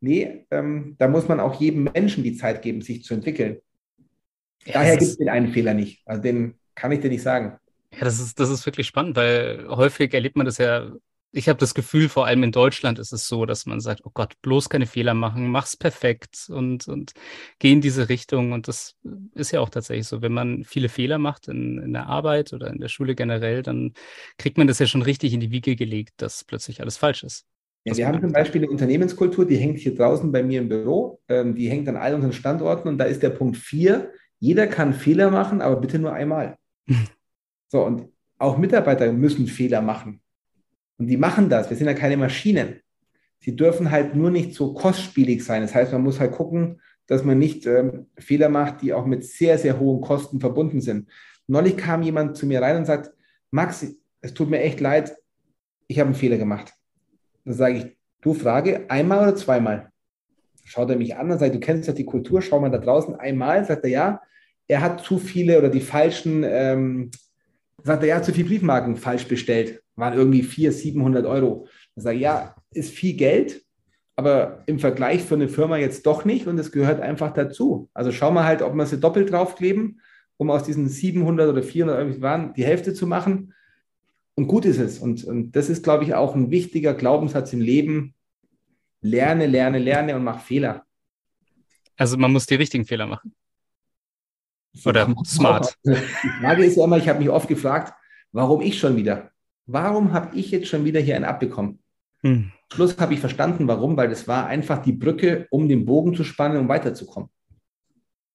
Nee, 0.01 0.47
ähm, 0.51 0.95
da 0.99 1.09
muss 1.09 1.27
man 1.27 1.41
auch 1.41 1.61
jedem 1.61 1.85
Menschen 1.85 2.23
die 2.23 2.37
Zeit 2.37 2.63
geben, 2.63 2.83
sich 2.83 3.03
zu 3.03 3.15
entwickeln. 3.15 3.59
Ja, 4.65 4.75
Daher 4.75 4.97
gibt 4.97 5.11
es 5.11 5.19
den 5.19 5.29
einen 5.29 5.49
Fehler 5.49 5.75
nicht. 5.75 6.03
Also 6.07 6.23
den 6.23 6.55
kann 6.75 6.93
ich 6.93 7.01
dir 7.01 7.11
nicht 7.11 7.23
sagen. 7.23 7.59
Ja, 7.93 8.01
das 8.01 8.21
ist, 8.21 8.39
das 8.39 8.51
ist 8.51 8.65
wirklich 8.67 8.87
spannend, 8.87 9.17
weil 9.17 9.67
häufig 9.69 10.13
erlebt 10.15 10.37
man 10.37 10.47
das 10.47 10.59
ja. 10.59 10.93
Ich 11.31 11.49
habe 11.49 11.59
das 11.59 11.75
Gefühl, 11.75 12.09
vor 12.09 12.27
allem 12.27 12.43
in 12.43 12.53
Deutschland 12.53 12.99
ist 12.99 13.13
es 13.13 13.29
so, 13.29 13.45
dass 13.45 13.67
man 13.67 13.81
sagt, 13.81 14.01
oh 14.05 14.11
Gott, 14.13 14.35
bloß 14.41 14.71
keine 14.71 14.87
Fehler 14.87 15.13
machen, 15.13 15.51
mach's 15.51 15.77
perfekt 15.77 16.47
und, 16.49 16.89
und 16.89 17.13
geh 17.59 17.73
in 17.73 17.83
diese 17.83 18.09
Richtung. 18.09 18.53
Und 18.53 18.67
das 18.67 18.97
ist 19.35 19.51
ja 19.51 19.61
auch 19.61 19.69
tatsächlich 19.69 20.07
so. 20.07 20.23
Wenn 20.23 20.33
man 20.33 20.65
viele 20.65 20.89
Fehler 20.89 21.19
macht 21.19 21.49
in, 21.49 21.79
in 21.79 21.93
der 21.93 22.07
Arbeit 22.07 22.55
oder 22.55 22.69
in 22.69 22.79
der 22.79 22.89
Schule 22.89 23.15
generell, 23.15 23.63
dann 23.63 23.93
kriegt 24.39 24.57
man 24.57 24.67
das 24.67 24.79
ja 24.79 24.87
schon 24.87 25.03
richtig 25.03 25.35
in 25.35 25.41
die 25.41 25.51
Wiege 25.51 25.77
gelegt, 25.77 26.15
dass 26.17 26.45
plötzlich 26.45 26.81
alles 26.81 26.97
falsch 26.97 27.25
ist. 27.25 27.45
Ja, 27.85 27.97
wir 27.97 28.09
haben 28.09 28.21
zum 28.21 28.33
Beispiel 28.33 28.63
eine 28.63 28.71
Unternehmenskultur, 28.71 29.47
die 29.47 29.57
hängt 29.57 29.79
hier 29.79 29.95
draußen 29.95 30.33
bei 30.33 30.43
mir 30.43 30.61
im 30.61 30.69
Büro. 30.69 31.21
Ähm, 31.29 31.55
die 31.55 31.69
hängt 31.69 31.89
an 31.89 31.97
all 31.97 32.15
unseren 32.15 32.33
Standorten 32.33 32.89
und 32.89 32.99
da 32.99 33.05
ist 33.05 33.23
der 33.23 33.31
Punkt 33.31 33.57
4, 33.57 34.13
jeder 34.41 34.67
kann 34.67 34.95
Fehler 34.95 35.31
machen, 35.31 35.61
aber 35.61 35.77
bitte 35.77 35.99
nur 35.99 36.13
einmal. 36.13 36.57
so, 37.69 37.85
und 37.85 38.09
auch 38.39 38.57
Mitarbeiter 38.57 39.13
müssen 39.13 39.47
Fehler 39.47 39.83
machen. 39.83 40.21
Und 40.99 41.07
die 41.07 41.17
machen 41.17 41.49
das. 41.49 41.71
Wir 41.71 41.77
sind 41.77 41.87
ja 41.87 41.95
keine 41.95 42.17
Maschinen. 42.17 42.81
Sie 43.39 43.55
dürfen 43.55 43.91
halt 43.91 44.15
nur 44.15 44.31
nicht 44.31 44.55
so 44.55 44.75
kostspielig 44.75 45.45
sein. 45.45 45.63
Das 45.63 45.75
heißt, 45.75 45.93
man 45.93 46.03
muss 46.03 46.21
halt 46.21 46.33
gucken, 46.33 46.81
dass 47.07 47.25
man 47.25 47.39
nicht 47.39 47.67
ähm, 47.67 48.07
Fehler 48.19 48.49
macht, 48.49 48.83
die 48.83 48.93
auch 48.93 49.07
mit 49.07 49.25
sehr, 49.25 49.59
sehr 49.59 49.79
hohen 49.79 50.01
Kosten 50.01 50.41
verbunden 50.41 50.81
sind. 50.81 51.09
Neulich 51.47 51.77
kam 51.77 52.03
jemand 52.03 52.37
zu 52.37 52.47
mir 52.47 52.61
rein 52.61 52.77
und 52.77 52.85
sagt, 52.85 53.11
Max, 53.51 53.87
es 54.21 54.35
tut 54.35 54.51
mir 54.51 54.61
echt 54.61 54.81
leid, 54.81 55.17
ich 55.87 55.99
habe 55.99 56.09
einen 56.09 56.17
Fehler 56.17 56.37
gemacht. 56.37 56.75
Dann 57.45 57.55
sage 57.55 57.77
ich, 57.79 57.97
du 58.21 58.35
Frage, 58.35 58.91
einmal 58.91 59.21
oder 59.23 59.37
zweimal? 59.37 59.91
Schaut 60.65 60.91
er 60.91 60.97
mich 60.97 61.17
an 61.17 61.31
und 61.31 61.39
sagt, 61.39 61.55
du 61.55 61.61
kennst 61.61 61.89
ja 61.89 61.95
die 61.95 62.05
Kultur, 62.05 62.43
schau 62.43 62.61
mal 62.61 62.71
da 62.71 62.77
draußen 62.77 63.15
einmal, 63.15 63.65
sagt 63.65 63.85
er, 63.85 63.91
ja, 63.91 64.23
er 64.67 64.83
hat 64.83 65.01
zu 65.01 65.19
viele 65.19 65.57
oder 65.57 65.71
die 65.71 65.81
falschen, 65.81 66.45
ähm, 66.45 67.11
sagt 67.83 68.05
er, 68.05 68.17
hat 68.17 68.27
zu 68.27 68.33
viele 68.33 68.49
Briefmarken 68.49 68.97
falsch 68.97 69.27
bestellt, 69.27 69.83
waren 69.99 70.15
irgendwie 70.15 70.43
400, 70.43 70.79
700 70.79 71.27
Euro. 71.27 71.67
Dann 71.95 72.03
sage 72.03 72.17
ich, 72.17 72.23
ja, 72.23 72.55
ist 72.73 72.91
viel 72.91 73.15
Geld, 73.15 73.65
aber 74.17 74.63
im 74.67 74.79
Vergleich 74.79 75.23
für 75.23 75.35
eine 75.35 75.49
Firma 75.49 75.77
jetzt 75.77 76.07
doch 76.07 76.25
nicht 76.25 76.47
und 76.47 76.59
es 76.59 76.73
gehört 76.73 77.01
einfach 77.01 77.33
dazu. 77.33 77.91
Also 77.95 78.13
schau 78.13 78.31
mal 78.31 78.45
halt, 78.45 78.63
ob 78.63 78.75
wir 78.75 78.87
sie 78.87 79.01
doppelt 79.01 79.31
draufkleben, 79.31 80.01
um 80.37 80.51
aus 80.51 80.65
diesen 80.65 80.89
700 80.89 81.49
oder 81.49 81.63
400 81.63 81.99
Euro 81.99 82.21
waren, 82.21 82.55
die 82.55 82.65
Hälfte 82.65 82.95
zu 82.95 83.07
machen. 83.07 83.55
Und 84.35 84.47
gut 84.47 84.65
ist 84.65 84.79
es. 84.79 84.99
Und, 84.99 85.25
und 85.25 85.53
das 85.53 85.69
ist, 85.69 85.83
glaube 85.83 86.05
ich, 86.05 86.15
auch 86.15 86.35
ein 86.35 86.51
wichtiger 86.51 86.95
Glaubenssatz 86.95 87.53
im 87.53 87.61
Leben. 87.61 88.15
Lerne, 89.01 89.47
lerne, 89.47 89.79
lerne 89.79 90.17
und 90.17 90.25
mach 90.25 90.41
Fehler. 90.41 90.85
Also 91.97 92.17
man 92.17 92.33
muss 92.33 92.47
die 92.47 92.55
richtigen 92.55 92.85
Fehler 92.85 93.07
machen. 93.07 93.35
Oder 94.85 95.13
smart. 95.25 95.77
Die 95.85 95.95
Frage 96.41 96.65
ist 96.65 96.77
ja 96.77 96.85
immer, 96.85 96.99
ich 96.99 97.09
habe 97.09 97.19
mich 97.19 97.31
oft 97.31 97.49
gefragt, 97.49 97.95
warum 98.31 98.61
ich 98.61 98.79
schon 98.79 98.97
wieder? 98.97 99.33
Warum 99.69 100.15
habe 100.15 100.35
ich 100.35 100.51
jetzt 100.51 100.69
schon 100.69 100.87
wieder 100.87 100.99
hier 100.99 101.15
einen 101.15 101.27
abbekommen? 101.27 101.79
Hm. 102.23 102.53
Schluss 102.73 102.97
habe 102.99 103.13
ich 103.13 103.21
verstanden, 103.21 103.69
warum, 103.69 103.99
weil 103.99 104.09
das 104.09 104.27
war 104.27 104.47
einfach 104.47 104.79
die 104.79 104.93
Brücke, 104.93 105.47
um 105.51 105.69
den 105.69 105.85
Bogen 105.85 106.15
zu 106.15 106.25
spannen, 106.25 106.57
um 106.57 106.69
weiterzukommen. 106.69 107.29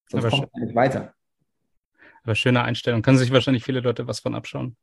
Sonst 0.10 0.26
Aber 0.26 0.38
kommt 0.38 0.54
man 0.54 0.64
nicht 0.64 0.76
weiter. 0.76 1.16
Aber 2.24 2.36
schöne 2.36 2.64
Einstellung. 2.64 3.02
Können 3.02 3.18
sich 3.18 3.32
wahrscheinlich 3.32 3.64
viele 3.64 3.80
Leute 3.80 4.08
was 4.08 4.20
von 4.20 4.36
abschauen. 4.36 4.78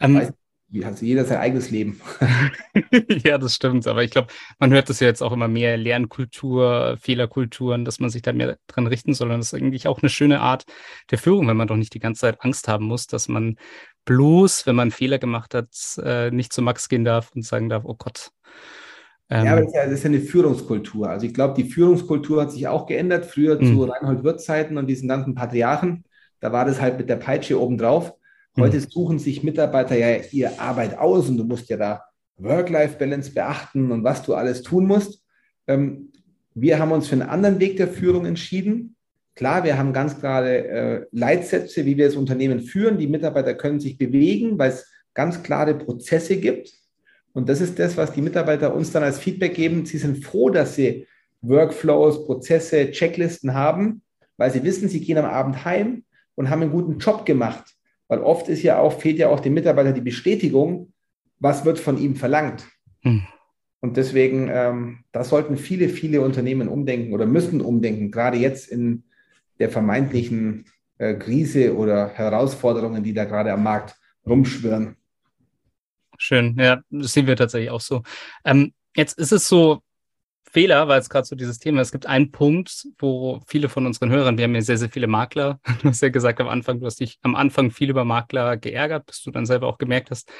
Ähm, 0.00 0.32
hat 0.80 1.00
jeder 1.02 1.24
sein 1.24 1.38
eigenes 1.38 1.70
Leben. 1.70 2.00
ja, 3.24 3.38
das 3.38 3.54
stimmt. 3.54 3.86
Aber 3.86 4.02
ich 4.02 4.10
glaube, 4.10 4.28
man 4.58 4.72
hört 4.72 4.88
das 4.88 5.00
ja 5.00 5.06
jetzt 5.06 5.22
auch 5.22 5.32
immer 5.32 5.48
mehr 5.48 5.76
Lernkultur, 5.76 6.96
Fehlerkulturen, 7.00 7.84
dass 7.84 8.00
man 8.00 8.10
sich 8.10 8.22
da 8.22 8.32
mehr 8.32 8.56
dran 8.66 8.86
richten 8.86 9.14
soll. 9.14 9.30
Und 9.30 9.38
das 9.38 9.52
ist 9.52 9.54
eigentlich 9.54 9.86
auch 9.86 10.00
eine 10.02 10.08
schöne 10.08 10.40
Art 10.40 10.64
der 11.10 11.18
Führung, 11.18 11.46
wenn 11.48 11.56
man 11.56 11.68
doch 11.68 11.76
nicht 11.76 11.94
die 11.94 12.00
ganze 12.00 12.22
Zeit 12.22 12.42
Angst 12.42 12.68
haben 12.68 12.86
muss, 12.86 13.06
dass 13.06 13.28
man 13.28 13.56
bloß, 14.04 14.66
wenn 14.66 14.76
man 14.76 14.90
Fehler 14.90 15.18
gemacht 15.18 15.54
hat, 15.54 15.68
äh, 16.02 16.30
nicht 16.30 16.52
zu 16.52 16.62
Max 16.62 16.88
gehen 16.88 17.04
darf 17.04 17.32
und 17.34 17.44
sagen 17.44 17.68
darf, 17.68 17.84
oh 17.84 17.94
Gott. 17.94 18.30
Ähm, 19.30 19.46
ja, 19.46 19.52
aber 19.52 19.62
das 19.62 19.92
ist 19.92 20.02
ja, 20.04 20.10
eine 20.10 20.20
Führungskultur. 20.20 21.08
Also 21.08 21.26
ich 21.26 21.34
glaube, 21.34 21.54
die 21.54 21.68
Führungskultur 21.68 22.42
hat 22.42 22.52
sich 22.52 22.66
auch 22.68 22.86
geändert. 22.86 23.26
Früher 23.26 23.58
zu 23.58 23.66
hm. 23.66 23.90
Reinhold 23.90 24.24
Wirth 24.24 24.40
Zeiten 24.40 24.78
und 24.78 24.86
diesen 24.86 25.08
ganzen 25.08 25.34
Patriarchen, 25.34 26.04
da 26.40 26.52
war 26.52 26.64
das 26.64 26.80
halt 26.80 26.98
mit 26.98 27.08
der 27.08 27.16
Peitsche 27.16 27.60
obendrauf. 27.60 28.14
Heute 28.58 28.78
mhm. 28.78 28.86
suchen 28.88 29.18
sich 29.18 29.42
Mitarbeiter 29.42 29.96
ja 29.96 30.22
ihre 30.30 30.58
Arbeit 30.58 30.98
aus 30.98 31.28
und 31.28 31.38
du 31.38 31.44
musst 31.44 31.68
ja 31.70 31.76
da 31.76 32.04
Work-Life-Balance 32.36 33.32
beachten 33.32 33.90
und 33.90 34.04
was 34.04 34.22
du 34.22 34.34
alles 34.34 34.62
tun 34.62 34.86
musst. 34.86 35.22
Ähm, 35.66 36.12
wir 36.54 36.78
haben 36.78 36.92
uns 36.92 37.08
für 37.08 37.14
einen 37.14 37.22
anderen 37.22 37.60
Weg 37.60 37.76
der 37.76 37.88
Führung 37.88 38.26
entschieden. 38.26 38.96
Klar, 39.34 39.64
wir 39.64 39.78
haben 39.78 39.94
ganz 39.94 40.18
klare 40.18 40.66
äh, 40.66 41.06
Leitsätze, 41.12 41.86
wie 41.86 41.96
wir 41.96 42.06
das 42.06 42.16
Unternehmen 42.16 42.60
führen. 42.60 42.98
Die 42.98 43.06
Mitarbeiter 43.06 43.54
können 43.54 43.80
sich 43.80 43.96
bewegen, 43.96 44.58
weil 44.58 44.70
es 44.70 44.86
ganz 45.14 45.42
klare 45.42 45.74
Prozesse 45.74 46.36
gibt. 46.36 46.72
Und 47.32 47.48
das 47.48 47.62
ist 47.62 47.78
das, 47.78 47.96
was 47.96 48.12
die 48.12 48.20
Mitarbeiter 48.20 48.74
uns 48.74 48.92
dann 48.92 49.02
als 49.02 49.18
Feedback 49.18 49.54
geben. 49.54 49.86
Sie 49.86 49.96
sind 49.96 50.22
froh, 50.22 50.50
dass 50.50 50.74
sie 50.74 51.06
Workflows, 51.40 52.26
Prozesse, 52.26 52.90
Checklisten 52.90 53.54
haben, 53.54 54.02
weil 54.36 54.50
sie 54.50 54.62
wissen, 54.62 54.88
sie 54.88 55.00
gehen 55.00 55.16
am 55.16 55.24
Abend 55.24 55.64
heim 55.64 56.04
und 56.34 56.50
haben 56.50 56.62
einen 56.62 56.72
guten 56.72 56.98
Job 56.98 57.24
gemacht. 57.24 57.64
Weil 58.12 58.20
oft 58.20 58.50
ist 58.50 58.62
ja 58.62 58.78
auch, 58.78 59.00
fehlt 59.00 59.16
ja 59.16 59.30
auch 59.30 59.40
dem 59.40 59.54
Mitarbeiter 59.54 59.90
die 59.90 60.02
Bestätigung, 60.02 60.92
was 61.38 61.64
wird 61.64 61.78
von 61.78 61.96
ihm 61.96 62.14
verlangt. 62.14 62.66
Hm. 63.00 63.26
Und 63.80 63.96
deswegen, 63.96 64.50
ähm, 64.52 65.04
da 65.12 65.24
sollten 65.24 65.56
viele, 65.56 65.88
viele 65.88 66.20
Unternehmen 66.20 66.68
umdenken 66.68 67.14
oder 67.14 67.24
müssen 67.24 67.62
umdenken, 67.62 68.10
gerade 68.10 68.36
jetzt 68.36 68.68
in 68.68 69.04
der 69.60 69.70
vermeintlichen 69.70 70.66
äh, 70.98 71.14
Krise 71.14 71.74
oder 71.74 72.10
Herausforderungen, 72.10 73.02
die 73.02 73.14
da 73.14 73.24
gerade 73.24 73.50
am 73.50 73.62
Markt 73.62 73.96
rumschwirren. 74.26 74.96
Schön, 76.18 76.54
ja, 76.58 76.82
das 76.90 77.14
sehen 77.14 77.26
wir 77.26 77.36
tatsächlich 77.36 77.70
auch 77.70 77.80
so. 77.80 78.02
Ähm, 78.44 78.74
jetzt 78.94 79.18
ist 79.18 79.32
es 79.32 79.48
so, 79.48 79.80
Fehler, 80.52 80.86
weil 80.86 81.00
es 81.00 81.08
gerade 81.08 81.26
so 81.26 81.34
dieses 81.34 81.58
Thema. 81.58 81.80
Es 81.80 81.92
gibt 81.92 82.04
einen 82.04 82.30
Punkt, 82.30 82.86
wo 82.98 83.40
viele 83.46 83.70
von 83.70 83.86
unseren 83.86 84.10
Hörern, 84.10 84.36
wir 84.36 84.44
haben 84.44 84.54
ja 84.54 84.60
sehr, 84.60 84.76
sehr 84.76 84.90
viele 84.90 85.06
Makler. 85.06 85.60
Du 85.82 85.88
hast 85.88 86.02
ja 86.02 86.10
gesagt 86.10 86.40
am 86.42 86.48
Anfang, 86.48 86.78
du 86.78 86.84
hast 86.86 87.00
dich 87.00 87.18
am 87.22 87.34
Anfang 87.34 87.70
viel 87.70 87.88
über 87.88 88.04
Makler 88.04 88.58
geärgert, 88.58 89.06
bis 89.06 89.22
du 89.22 89.30
dann 89.30 89.46
selber 89.46 89.66
auch 89.66 89.78
gemerkt 89.78 90.10
hast, 90.10 90.30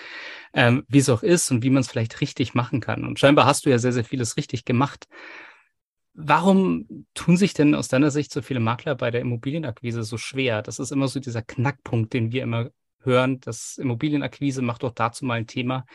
ähm, 0.52 0.84
wie 0.86 0.98
es 0.98 1.08
auch 1.08 1.22
ist 1.22 1.50
und 1.50 1.62
wie 1.62 1.70
man 1.70 1.80
es 1.80 1.88
vielleicht 1.88 2.20
richtig 2.20 2.52
machen 2.52 2.80
kann. 2.80 3.06
Und 3.06 3.18
scheinbar 3.18 3.46
hast 3.46 3.64
du 3.64 3.70
ja 3.70 3.78
sehr, 3.78 3.92
sehr 3.92 4.04
vieles 4.04 4.36
richtig 4.36 4.66
gemacht. 4.66 5.08
Warum 6.12 7.06
tun 7.14 7.38
sich 7.38 7.54
denn 7.54 7.74
aus 7.74 7.88
deiner 7.88 8.10
Sicht 8.10 8.32
so 8.32 8.42
viele 8.42 8.60
Makler 8.60 8.94
bei 8.94 9.10
der 9.10 9.22
Immobilienakquise 9.22 10.02
so 10.02 10.18
schwer? 10.18 10.60
Das 10.60 10.78
ist 10.78 10.92
immer 10.92 11.08
so 11.08 11.20
dieser 11.20 11.40
Knackpunkt, 11.40 12.12
den 12.12 12.32
wir 12.32 12.42
immer 12.42 12.70
hören. 13.00 13.40
Das 13.40 13.78
Immobilienakquise 13.78 14.60
macht 14.60 14.82
doch 14.82 14.92
dazu 14.92 15.24
mal 15.24 15.38
ein 15.38 15.46
Thema. 15.46 15.86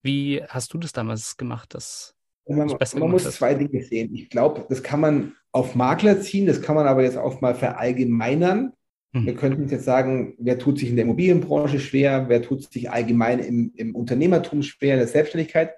Wie 0.00 0.42
hast 0.48 0.72
du 0.72 0.78
das 0.78 0.92
damals 0.92 1.36
gemacht, 1.36 1.74
das 1.74 2.14
man, 2.48 2.68
man 2.68 3.10
muss 3.10 3.26
hast. 3.26 3.36
zwei 3.36 3.54
Dinge 3.54 3.82
sehen. 3.84 4.14
Ich 4.14 4.30
glaube, 4.30 4.66
das 4.68 4.82
kann 4.82 5.00
man 5.00 5.32
auf 5.52 5.74
Makler 5.74 6.20
ziehen, 6.20 6.46
das 6.46 6.62
kann 6.62 6.74
man 6.74 6.86
aber 6.86 7.02
jetzt 7.02 7.18
auch 7.18 7.40
mal 7.40 7.54
verallgemeinern. 7.54 8.72
Hm. 9.14 9.26
Wir 9.26 9.34
könnten 9.34 9.68
jetzt 9.68 9.84
sagen, 9.84 10.34
wer 10.38 10.58
tut 10.58 10.78
sich 10.78 10.88
in 10.88 10.96
der 10.96 11.04
Immobilienbranche 11.04 11.78
schwer, 11.78 12.28
wer 12.28 12.42
tut 12.42 12.72
sich 12.72 12.90
allgemein 12.90 13.38
im, 13.38 13.72
im 13.76 13.94
Unternehmertum 13.94 14.62
schwer, 14.62 14.94
in 14.94 15.00
der 15.00 15.08
Selbstständigkeit. 15.08 15.74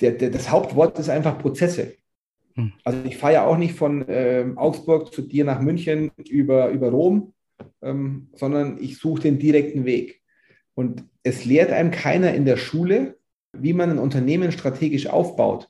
Der, 0.00 0.12
der, 0.12 0.30
das 0.30 0.50
Hauptwort 0.50 0.98
ist 0.98 1.08
einfach 1.08 1.38
Prozesse. 1.38 1.94
Hm. 2.54 2.72
Also 2.84 2.98
ich 3.04 3.16
fahre 3.16 3.32
ja 3.32 3.46
auch 3.46 3.56
nicht 3.56 3.74
von 3.74 4.06
äh, 4.08 4.44
Augsburg 4.56 5.12
zu 5.12 5.22
dir 5.22 5.44
nach 5.44 5.60
München 5.60 6.10
über, 6.28 6.68
über 6.68 6.90
Rom, 6.90 7.32
ähm, 7.80 8.28
sondern 8.34 8.78
ich 8.80 8.98
suche 8.98 9.22
den 9.22 9.38
direkten 9.38 9.84
Weg. 9.84 10.20
Und 10.74 11.04
es 11.22 11.44
lehrt 11.44 11.70
einem 11.70 11.90
keiner 11.90 12.34
in 12.34 12.44
der 12.44 12.56
Schule, 12.56 13.16
wie 13.52 13.72
man 13.72 13.90
ein 13.90 13.98
Unternehmen 13.98 14.52
strategisch 14.52 15.06
aufbaut. 15.06 15.68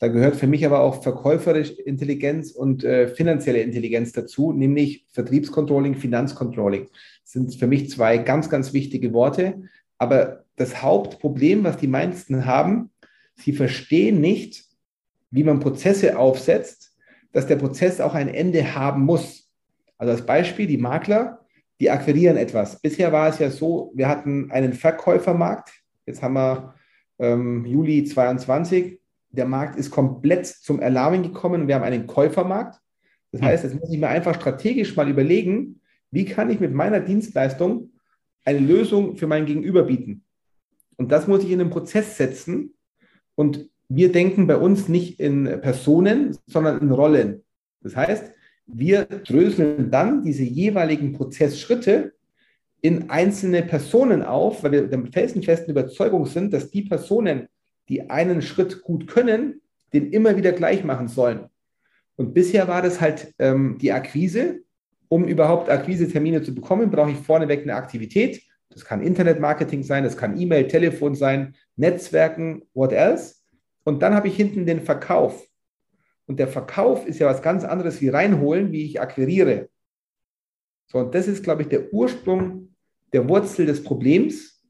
Da 0.00 0.06
gehört 0.08 0.36
für 0.36 0.46
mich 0.46 0.64
aber 0.64 0.80
auch 0.80 1.02
verkäuferische 1.02 1.82
Intelligenz 1.82 2.52
und 2.52 2.84
äh, 2.84 3.08
finanzielle 3.08 3.60
Intelligenz 3.60 4.12
dazu, 4.12 4.52
nämlich 4.52 5.06
Vertriebscontrolling, 5.10 5.96
Finanzcontrolling. 5.96 6.88
Das 7.22 7.32
sind 7.32 7.54
für 7.56 7.66
mich 7.66 7.90
zwei 7.90 8.18
ganz, 8.18 8.48
ganz 8.48 8.72
wichtige 8.72 9.12
Worte. 9.12 9.62
Aber 9.98 10.44
das 10.54 10.82
Hauptproblem, 10.82 11.64
was 11.64 11.78
die 11.78 11.88
meisten 11.88 12.46
haben, 12.46 12.90
sie 13.34 13.52
verstehen 13.52 14.20
nicht, 14.20 14.64
wie 15.30 15.42
man 15.42 15.58
Prozesse 15.58 16.16
aufsetzt, 16.16 16.96
dass 17.32 17.48
der 17.48 17.56
Prozess 17.56 18.00
auch 18.00 18.14
ein 18.14 18.28
Ende 18.28 18.74
haben 18.76 19.04
muss. 19.04 19.50
Also 19.98 20.12
als 20.12 20.24
Beispiel, 20.24 20.68
die 20.68 20.78
Makler, 20.78 21.44
die 21.80 21.90
akquirieren 21.90 22.36
etwas. 22.36 22.80
Bisher 22.80 23.12
war 23.12 23.28
es 23.28 23.40
ja 23.40 23.50
so, 23.50 23.92
wir 23.94 24.08
hatten 24.08 24.50
einen 24.52 24.72
Verkäufermarkt. 24.72 25.70
Jetzt 26.06 26.22
haben 26.22 26.34
wir 26.34 26.74
ähm, 27.18 27.64
Juli 27.64 28.04
22. 28.04 29.00
Der 29.30 29.46
Markt 29.46 29.78
ist 29.78 29.90
komplett 29.90 30.46
zum 30.46 30.80
Erlahmen 30.80 31.22
gekommen. 31.22 31.68
Wir 31.68 31.74
haben 31.74 31.84
einen 31.84 32.06
Käufermarkt. 32.06 32.80
Das 33.32 33.42
heißt, 33.42 33.64
jetzt 33.64 33.78
muss 33.78 33.92
ich 33.92 33.98
mir 33.98 34.08
einfach 34.08 34.34
strategisch 34.34 34.96
mal 34.96 35.08
überlegen, 35.08 35.80
wie 36.10 36.24
kann 36.24 36.50
ich 36.50 36.60
mit 36.60 36.72
meiner 36.72 37.00
Dienstleistung 37.00 37.92
eine 38.44 38.60
Lösung 38.60 39.16
für 39.16 39.26
mein 39.26 39.44
Gegenüber 39.44 39.82
bieten. 39.82 40.24
Und 40.96 41.12
das 41.12 41.28
muss 41.28 41.44
ich 41.44 41.50
in 41.50 41.60
einen 41.60 41.70
Prozess 41.70 42.16
setzen. 42.16 42.74
Und 43.34 43.68
wir 43.88 44.10
denken 44.10 44.46
bei 44.46 44.56
uns 44.56 44.88
nicht 44.88 45.20
in 45.20 45.44
Personen, 45.60 46.36
sondern 46.46 46.80
in 46.80 46.90
Rollen. 46.90 47.44
Das 47.82 47.94
heißt, 47.94 48.32
wir 48.66 49.04
dröseln 49.04 49.90
dann 49.90 50.22
diese 50.22 50.42
jeweiligen 50.42 51.12
Prozessschritte 51.12 52.14
in 52.80 53.10
einzelne 53.10 53.62
Personen 53.62 54.22
auf, 54.22 54.62
weil 54.62 54.72
wir 54.72 54.86
der 54.86 55.06
felsenfesten 55.06 55.70
Überzeugung 55.70 56.26
sind, 56.26 56.52
dass 56.52 56.70
die 56.70 56.82
Personen, 56.82 57.48
die 57.88 58.08
einen 58.10 58.42
Schritt 58.42 58.82
gut 58.82 59.08
können, 59.08 59.60
den 59.92 60.12
immer 60.12 60.36
wieder 60.36 60.52
gleich 60.52 60.84
machen 60.84 61.08
sollen. 61.08 61.46
Und 62.16 62.34
bisher 62.34 62.68
war 62.68 62.82
das 62.82 63.00
halt 63.00 63.34
ähm, 63.38 63.78
die 63.80 63.92
Akquise. 63.92 64.60
Um 65.10 65.24
überhaupt 65.24 65.70
Akquise-Termine 65.70 66.42
zu 66.42 66.54
bekommen, 66.54 66.90
brauche 66.90 67.12
ich 67.12 67.16
vorneweg 67.16 67.62
eine 67.62 67.74
Aktivität. 67.74 68.42
Das 68.68 68.84
kann 68.84 69.00
Internetmarketing 69.00 69.82
sein, 69.82 70.04
das 70.04 70.18
kann 70.18 70.38
E-Mail, 70.38 70.68
Telefon 70.68 71.14
sein, 71.14 71.54
Netzwerken, 71.76 72.62
what 72.74 72.92
else. 72.92 73.36
Und 73.84 74.02
dann 74.02 74.14
habe 74.14 74.28
ich 74.28 74.36
hinten 74.36 74.66
den 74.66 74.82
Verkauf. 74.82 75.48
Und 76.26 76.38
der 76.38 76.48
Verkauf 76.48 77.06
ist 77.06 77.20
ja 77.20 77.26
was 77.26 77.40
ganz 77.40 77.64
anderes 77.64 78.02
wie 78.02 78.10
reinholen, 78.10 78.70
wie 78.70 78.84
ich 78.84 79.00
akquiriere. 79.00 79.70
So, 80.90 80.98
und 80.98 81.14
das 81.14 81.28
ist, 81.28 81.44
glaube 81.44 81.62
ich, 81.62 81.68
der 81.68 81.92
Ursprung 81.92 82.74
der 83.12 83.28
Wurzel 83.28 83.66
des 83.66 83.82
Problems. 83.82 84.62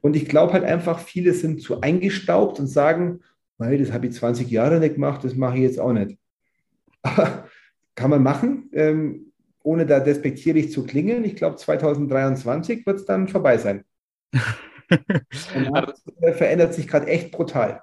Und 0.00 0.16
ich 0.16 0.26
glaube 0.26 0.52
halt 0.52 0.64
einfach, 0.64 0.98
viele 0.98 1.32
sind 1.34 1.62
zu 1.62 1.80
eingestaubt 1.80 2.58
und 2.58 2.66
sagen, 2.66 3.20
weil 3.58 3.78
das 3.78 3.92
habe 3.92 4.06
ich 4.06 4.14
20 4.14 4.50
Jahre 4.50 4.78
nicht 4.80 4.94
gemacht, 4.94 5.24
das 5.24 5.34
mache 5.34 5.56
ich 5.56 5.62
jetzt 5.62 5.80
auch 5.80 5.92
nicht. 5.92 6.18
Aber 7.02 7.48
kann 7.94 8.10
man 8.10 8.22
machen, 8.22 8.70
ähm, 8.72 9.32
ohne 9.62 9.84
da 9.84 10.00
despektierlich 10.00 10.70
zu 10.70 10.84
klingen. 10.84 11.24
Ich 11.24 11.36
glaube, 11.36 11.56
2023 11.56 12.86
wird 12.86 13.00
es 13.00 13.04
dann 13.04 13.28
vorbei 13.28 13.58
sein. 13.58 13.84
und 14.90 15.72
das 15.72 16.36
verändert 16.36 16.74
sich 16.74 16.86
gerade 16.86 17.06
echt 17.06 17.32
brutal. 17.32 17.82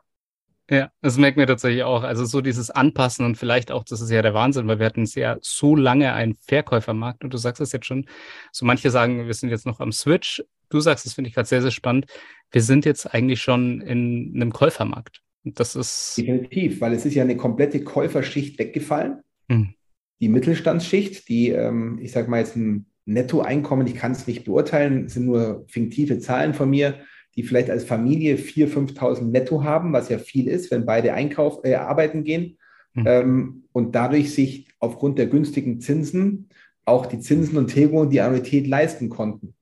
Ja, 0.70 0.92
das 1.02 1.18
merken 1.18 1.40
wir 1.40 1.48
tatsächlich 1.48 1.84
auch. 1.84 2.04
Also 2.04 2.26
so 2.26 2.42
dieses 2.42 2.72
Anpassen 2.72 3.26
und 3.26 3.38
vielleicht 3.38 3.72
auch, 3.72 3.84
das 3.84 4.02
ist 4.02 4.10
ja 4.10 4.22
der 4.24 4.34
Wahnsinn, 4.34 4.68
weil 4.68 4.80
wir 4.80 4.86
hatten 4.86 5.06
sehr 5.06 5.38
so 5.42 5.76
lange 5.76 6.14
einen 6.14 6.36
Verkäufermarkt 6.36 7.24
und 7.24 7.34
du 7.34 7.38
sagst 7.38 7.62
es 7.62 7.72
jetzt 7.72 7.86
schon. 7.86 8.08
So 8.52 8.66
manche 8.66 8.90
sagen, 8.90 9.28
wir 9.28 9.34
sind 9.34 9.50
jetzt 9.50 9.68
noch 9.68 9.80
am 9.80 9.92
Switch. 9.92 10.44
Du 10.70 10.80
sagst, 10.80 11.06
das 11.06 11.14
finde 11.14 11.28
ich 11.30 11.36
gerade 11.36 11.48
sehr, 11.48 11.62
sehr 11.62 11.72
spannend. 11.72 12.08
Wir 12.52 12.62
sind 12.62 12.86
jetzt 12.86 13.14
eigentlich 13.14 13.42
schon 13.42 13.82
in 13.82 14.32
einem 14.36 14.52
Käufermarkt. 14.52 15.22
Und 15.44 15.60
das 15.60 15.76
ist. 15.76 16.18
Definitiv, 16.18 16.82
weil 16.82 16.94
es 16.94 17.06
ist 17.06 17.14
ja 17.14 17.24
eine 17.24 17.38
komplette 17.38 17.84
Käuferschicht 17.84 18.58
weggefallen. 18.58 19.22
Hm. 19.50 19.76
Die 20.20 20.30
Mittelstandsschicht, 20.30 21.30
die, 21.30 21.50
ähm, 21.50 22.00
ich 22.02 22.12
sage 22.12 22.30
mal 22.32 22.40
jetzt 22.40 22.56
ein 22.56 22.88
Nettoeinkommen, 23.06 23.86
ich 23.86 23.96
kann 23.96 24.14
es 24.14 24.26
nicht 24.26 24.46
beurteilen, 24.46 25.08
sind 25.10 25.26
nur 25.26 25.66
fiktive 25.68 26.18
Zahlen 26.18 26.56
von 26.56 26.72
mir 26.72 26.98
die 27.36 27.44
vielleicht 27.44 27.70
als 27.70 27.84
Familie 27.84 28.38
4.000, 28.38 28.96
5.000 28.98 29.22
netto 29.24 29.64
haben, 29.64 29.94
was 29.94 30.10
ja 30.10 30.18
viel 30.18 30.48
ist, 30.48 30.72
wenn 30.72 30.86
beide 30.86 31.14
Einkauf, 31.14 31.64
äh, 31.64 31.76
arbeiten 31.76 32.24
gehen 32.24 32.58
mhm. 32.94 33.04
ähm, 33.08 33.64
und 33.72 33.96
dadurch 33.96 34.34
sich 34.34 34.68
aufgrund 34.80 35.18
der 35.18 35.28
günstigen 35.28 35.82
Zinsen 35.82 36.50
auch 36.86 37.08
die 37.08 37.20
Zinsen 37.20 37.58
und 37.58 37.68
Tilgungen 37.68 38.10
die 38.10 38.22
Annuität 38.22 38.68
leisten 38.68 39.10
konnten. 39.10 39.56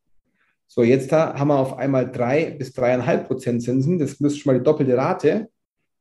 So, 0.67 0.83
jetzt 0.83 1.11
da 1.11 1.35
haben 1.35 1.49
wir 1.49 1.59
auf 1.59 1.77
einmal 1.77 2.11
drei 2.11 2.49
bis 2.49 2.73
dreieinhalb 2.73 3.27
Prozent 3.27 3.61
Zinsen. 3.61 3.99
Das 3.99 4.19
müsste 4.19 4.39
schon 4.39 4.53
mal 4.53 4.59
die 4.59 4.65
doppelte 4.65 4.97
Rate. 4.97 5.49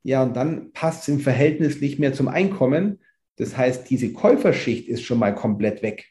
Ja, 0.03 0.23
und 0.23 0.35
dann 0.35 0.73
passt 0.73 1.03
es 1.03 1.09
im 1.09 1.21
Verhältnis 1.21 1.81
nicht 1.81 1.99
mehr 1.99 2.13
zum 2.13 2.27
Einkommen. 2.27 3.01
Das 3.37 3.57
heißt, 3.57 3.89
diese 3.89 4.13
Käuferschicht 4.13 4.89
ist 4.89 5.03
schon 5.03 5.19
mal 5.19 5.35
komplett 5.35 5.83
weg. 5.83 6.07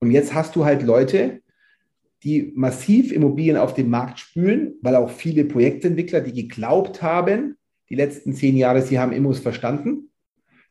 Und 0.00 0.10
jetzt 0.10 0.34
hast 0.34 0.54
du 0.56 0.64
halt 0.64 0.82
Leute, 0.82 1.42
die 2.24 2.52
massiv 2.54 3.12
Immobilien 3.12 3.56
auf 3.56 3.74
den 3.74 3.90
Markt 3.90 4.18
spülen, 4.18 4.74
weil 4.80 4.96
auch 4.96 5.10
viele 5.10 5.44
Projektentwickler, 5.44 6.22
die 6.22 6.32
geglaubt 6.32 7.02
haben, 7.02 7.56
die 7.90 7.94
letzten 7.94 8.32
zehn 8.32 8.56
Jahre, 8.56 8.80
sie 8.80 8.98
haben 8.98 9.12
Immos 9.12 9.40
verstanden, 9.40 10.10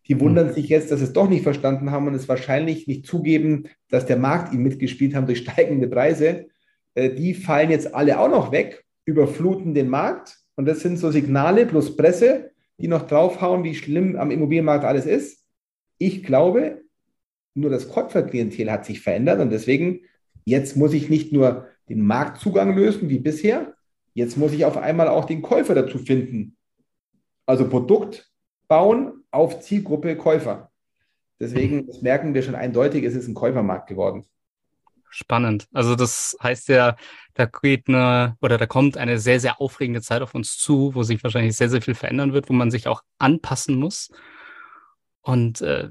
die 0.08 0.20
wundern 0.20 0.48
mhm. 0.48 0.54
sich 0.54 0.68
jetzt, 0.68 0.92
dass 0.92 1.00
sie 1.00 1.06
es 1.06 1.14
doch 1.14 1.30
nicht 1.30 1.44
verstanden 1.44 1.92
haben 1.92 2.08
und 2.08 2.16
es 2.16 2.28
wahrscheinlich 2.28 2.88
nicht 2.88 3.06
zugeben, 3.06 3.66
dass 3.90 4.06
der 4.06 4.18
Markt 4.18 4.52
ihnen 4.52 4.64
mitgespielt 4.64 5.16
haben 5.16 5.28
durch 5.28 5.40
steigende 5.50 5.88
Preise. 5.88 6.48
Äh, 6.96 7.12
die 7.12 7.34
fallen 7.34 7.70
jetzt 7.70 7.94
alle 7.94 8.20
auch 8.20 8.30
noch 8.30 8.52
weg, 8.52 8.84
überfluten 9.06 9.74
den 9.74 9.90
Markt. 9.90 10.38
Und 10.56 10.66
das 10.66 10.82
sind 10.82 10.98
so 10.98 11.12
Signale 11.12 11.66
plus 11.66 11.96
Presse, 11.96 12.52
die 12.80 12.88
noch 12.88 13.08
draufhauen, 13.08 13.64
wie 13.64 13.76
schlimm 13.76 14.16
am 14.16 14.32
Immobilienmarkt 14.32 14.86
alles 14.86 15.06
ist. 15.06 15.46
Ich 16.00 16.24
glaube, 16.24 16.82
nur 17.54 17.70
das 17.70 17.90
Käuferklientel 17.90 18.72
hat 18.72 18.86
sich 18.86 19.02
verändert 19.02 19.40
und 19.40 19.52
deswegen 19.52 20.02
Jetzt 20.46 20.76
muss 20.76 20.94
ich 20.94 21.10
nicht 21.10 21.32
nur 21.32 21.68
den 21.90 22.06
Marktzugang 22.06 22.76
lösen 22.76 23.10
wie 23.10 23.20
bisher, 23.20 23.76
jetzt 24.14 24.38
muss 24.38 24.54
ich 24.54 24.66
auf 24.66 24.78
einmal 24.78 25.08
auch 25.08 25.26
den 25.26 25.42
Käufer 25.42 25.76
dazu 25.76 25.98
finden. 25.98 26.56
Also 27.46 27.68
Produkt 27.68 28.32
bauen 28.68 29.24
auf 29.32 29.60
Zielgruppe 29.62 30.16
Käufer. 30.16 30.72
Deswegen 31.40 31.90
merken 32.02 32.34
wir 32.34 32.42
schon 32.42 32.56
eindeutig, 32.56 33.04
es 33.04 33.16
ist 33.16 33.28
ein 33.28 33.34
Käufermarkt 33.34 33.88
geworden. 33.88 34.26
Spannend. 35.10 35.68
Also 35.74 35.96
das 35.96 36.36
heißt 36.42 36.70
ja, 36.70 36.96
da 37.34 37.46
geht 37.46 37.88
eine 37.88 38.36
oder 38.42 38.58
da 38.58 38.66
kommt 38.66 38.98
eine 38.98 39.20
sehr, 39.20 39.40
sehr 39.40 39.62
aufregende 39.62 40.02
Zeit 40.02 40.22
auf 40.22 40.34
uns 40.34 40.58
zu, 40.58 40.96
wo 40.96 41.04
sich 41.04 41.24
wahrscheinlich 41.24 41.56
sehr, 41.56 41.70
sehr 41.70 41.82
viel 41.82 41.94
verändern 41.96 42.34
wird, 42.34 42.50
wo 42.50 42.54
man 42.54 42.72
sich 42.72 42.88
auch 42.88 43.04
anpassen 43.20 43.76
muss. 43.76 44.12
Und 45.22 45.62
äh, 45.62 45.90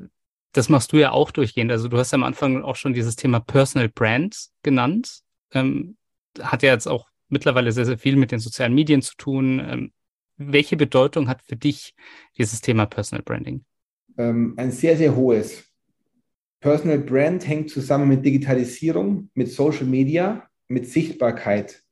das 0.52 0.68
machst 0.68 0.92
du 0.92 0.98
ja 0.98 1.12
auch 1.12 1.30
durchgehend. 1.30 1.70
Also 1.70 1.88
du 1.88 1.96
hast 1.98 2.12
ja 2.12 2.16
am 2.16 2.24
Anfang 2.24 2.62
auch 2.62 2.76
schon 2.76 2.94
dieses 2.94 3.16
Thema 3.16 3.40
Personal 3.40 3.88
Brand 3.88 4.48
genannt. 4.62 5.20
Ähm, 5.52 5.96
hat 6.40 6.62
ja 6.62 6.72
jetzt 6.72 6.86
auch 6.86 7.08
mittlerweile 7.28 7.72
sehr, 7.72 7.86
sehr 7.86 7.98
viel 7.98 8.16
mit 8.16 8.30
den 8.30 8.38
sozialen 8.38 8.74
Medien 8.74 9.02
zu 9.02 9.16
tun. 9.16 9.60
Ähm, 9.60 9.92
welche 10.36 10.76
Bedeutung 10.76 11.28
hat 11.28 11.42
für 11.42 11.56
dich 11.56 11.94
dieses 12.36 12.60
Thema 12.60 12.86
Personal 12.86 13.22
Branding? 13.22 13.64
Ähm, 14.18 14.54
ein 14.56 14.70
sehr, 14.70 14.96
sehr 14.96 15.16
hohes. 15.16 15.64
Personal 16.60 16.98
Brand 16.98 17.46
hängt 17.46 17.70
zusammen 17.70 18.08
mit 18.08 18.24
Digitalisierung, 18.24 19.30
mit 19.34 19.50
Social 19.50 19.86
Media, 19.86 20.48
mit 20.68 20.86
Sichtbarkeit. 20.86 21.82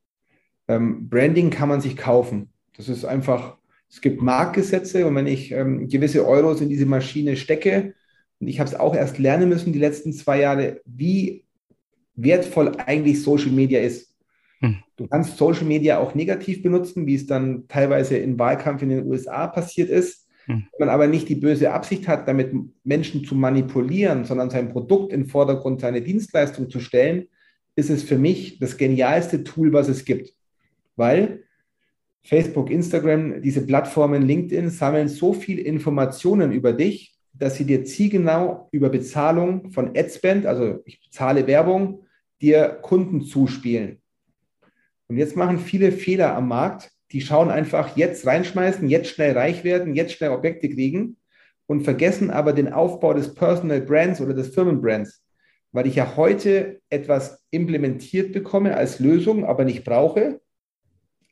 Ähm, 0.67 1.09
Branding 1.09 1.49
kann 1.49 1.69
man 1.69 1.81
sich 1.81 1.97
kaufen. 1.97 2.53
Das 2.77 2.87
ist 2.87 3.03
einfach, 3.03 3.57
es 3.89 3.99
gibt 4.01 4.21
Marktgesetze 4.21 5.05
und 5.05 5.15
wenn 5.15 5.27
ich 5.27 5.51
ähm, 5.51 5.87
gewisse 5.89 6.25
Euros 6.25 6.61
in 6.61 6.69
diese 6.69 6.85
Maschine 6.85 7.35
stecke, 7.35 7.95
und 8.41 8.47
ich 8.47 8.59
habe 8.59 8.69
es 8.69 8.75
auch 8.75 8.95
erst 8.95 9.19
lernen 9.19 9.47
müssen 9.47 9.71
die 9.71 9.79
letzten 9.79 10.13
zwei 10.13 10.41
Jahre, 10.41 10.81
wie 10.85 11.45
wertvoll 12.15 12.71
eigentlich 12.85 13.21
Social 13.21 13.51
Media 13.51 13.79
ist. 13.79 14.15
Hm. 14.59 14.77
Du 14.97 15.07
kannst 15.07 15.37
Social 15.37 15.65
Media 15.65 15.99
auch 15.99 16.15
negativ 16.15 16.63
benutzen, 16.63 17.05
wie 17.05 17.15
es 17.15 17.27
dann 17.27 17.67
teilweise 17.67 18.17
im 18.17 18.37
Wahlkampf 18.39 18.81
in 18.81 18.89
den 18.89 19.07
USA 19.07 19.47
passiert 19.47 19.89
ist. 19.89 20.27
Hm. 20.45 20.65
Wenn 20.77 20.87
man 20.87 20.93
aber 20.93 21.07
nicht 21.07 21.29
die 21.29 21.35
böse 21.35 21.71
Absicht 21.71 22.07
hat, 22.07 22.27
damit 22.27 22.51
Menschen 22.83 23.23
zu 23.23 23.35
manipulieren, 23.35 24.25
sondern 24.25 24.49
sein 24.49 24.69
Produkt 24.69 25.13
in 25.13 25.21
den 25.21 25.29
Vordergrund, 25.29 25.81
seine 25.81 26.01
Dienstleistung 26.01 26.69
zu 26.69 26.79
stellen, 26.79 27.27
ist 27.75 27.91
es 27.91 28.03
für 28.03 28.17
mich 28.17 28.57
das 28.57 28.75
genialste 28.75 29.43
Tool, 29.43 29.71
was 29.71 29.87
es 29.87 30.03
gibt. 30.03 30.33
Weil 30.95 31.43
Facebook, 32.23 32.69
Instagram, 32.69 33.41
diese 33.41 33.65
Plattformen, 33.65 34.23
LinkedIn 34.23 34.69
sammeln 34.69 35.07
so 35.07 35.33
viel 35.33 35.59
Informationen 35.59 36.51
über 36.51 36.73
dich, 36.73 37.11
dass 37.33 37.55
sie 37.55 37.65
dir 37.65 37.85
zielgenau 37.85 38.67
über 38.71 38.89
Bezahlung 38.89 39.71
von 39.71 39.95
Adspend, 39.95 40.45
also 40.45 40.79
ich 40.85 41.01
bezahle 41.01 41.47
Werbung, 41.47 42.05
dir 42.41 42.79
Kunden 42.81 43.21
zuspielen. 43.21 44.01
Und 45.07 45.17
jetzt 45.17 45.35
machen 45.35 45.59
viele 45.59 45.91
Fehler 45.91 46.35
am 46.35 46.47
Markt. 46.47 46.91
Die 47.11 47.21
schauen 47.21 47.49
einfach 47.49 47.97
jetzt 47.97 48.25
reinschmeißen, 48.25 48.87
jetzt 48.87 49.09
schnell 49.09 49.37
reich 49.37 49.63
werden, 49.63 49.95
jetzt 49.95 50.13
schnell 50.13 50.31
Objekte 50.31 50.69
kriegen 50.69 51.17
und 51.67 51.83
vergessen 51.83 52.31
aber 52.31 52.53
den 52.53 52.71
Aufbau 52.71 53.13
des 53.13 53.33
Personal 53.33 53.81
Brands 53.81 54.21
oder 54.21 54.33
des 54.33 54.53
Firmenbrands, 54.53 55.23
weil 55.71 55.87
ich 55.87 55.95
ja 55.95 56.15
heute 56.15 56.81
etwas 56.89 57.43
implementiert 57.51 58.33
bekomme 58.33 58.75
als 58.75 58.99
Lösung, 58.99 59.45
aber 59.45 59.65
nicht 59.65 59.83
brauche, 59.83 60.41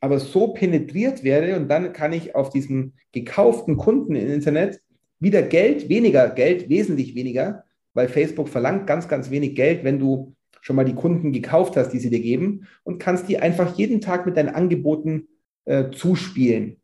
aber 0.01 0.20
so 0.20 0.53
penetriert 0.53 1.24
werde 1.24 1.56
und 1.56 1.68
dann 1.70 1.94
kann 1.94 2.13
ich 2.13 2.36
auf 2.36 2.50
diesen 2.50 2.94
gekauften 3.12 3.77
Kunden 3.77 4.15
im 4.15 4.29
Internet 4.29 4.82
wieder 5.19 5.41
Geld, 5.41 5.89
weniger 5.89 6.29
Geld, 6.29 6.69
wesentlich 6.69 7.15
weniger, 7.15 7.63
weil 7.93 8.07
Facebook 8.07 8.49
verlangt 8.49 8.88
ganz, 8.88 9.07
ganz 9.07 9.29
wenig 9.29 9.55
Geld, 9.55 9.83
wenn 9.83 9.99
du 9.99 10.35
schon 10.61 10.75
mal 10.75 10.85
die 10.85 10.95
Kunden 10.95 11.31
gekauft 11.31 11.77
hast, 11.77 11.89
die 11.89 11.99
sie 11.99 12.09
dir 12.09 12.19
geben 12.19 12.67
und 12.83 12.99
kannst 12.99 13.29
die 13.29 13.39
einfach 13.39 13.77
jeden 13.77 14.01
Tag 14.01 14.25
mit 14.25 14.38
deinen 14.38 14.49
Angeboten 14.49 15.27
äh, 15.65 15.89
zuspielen. 15.91 16.77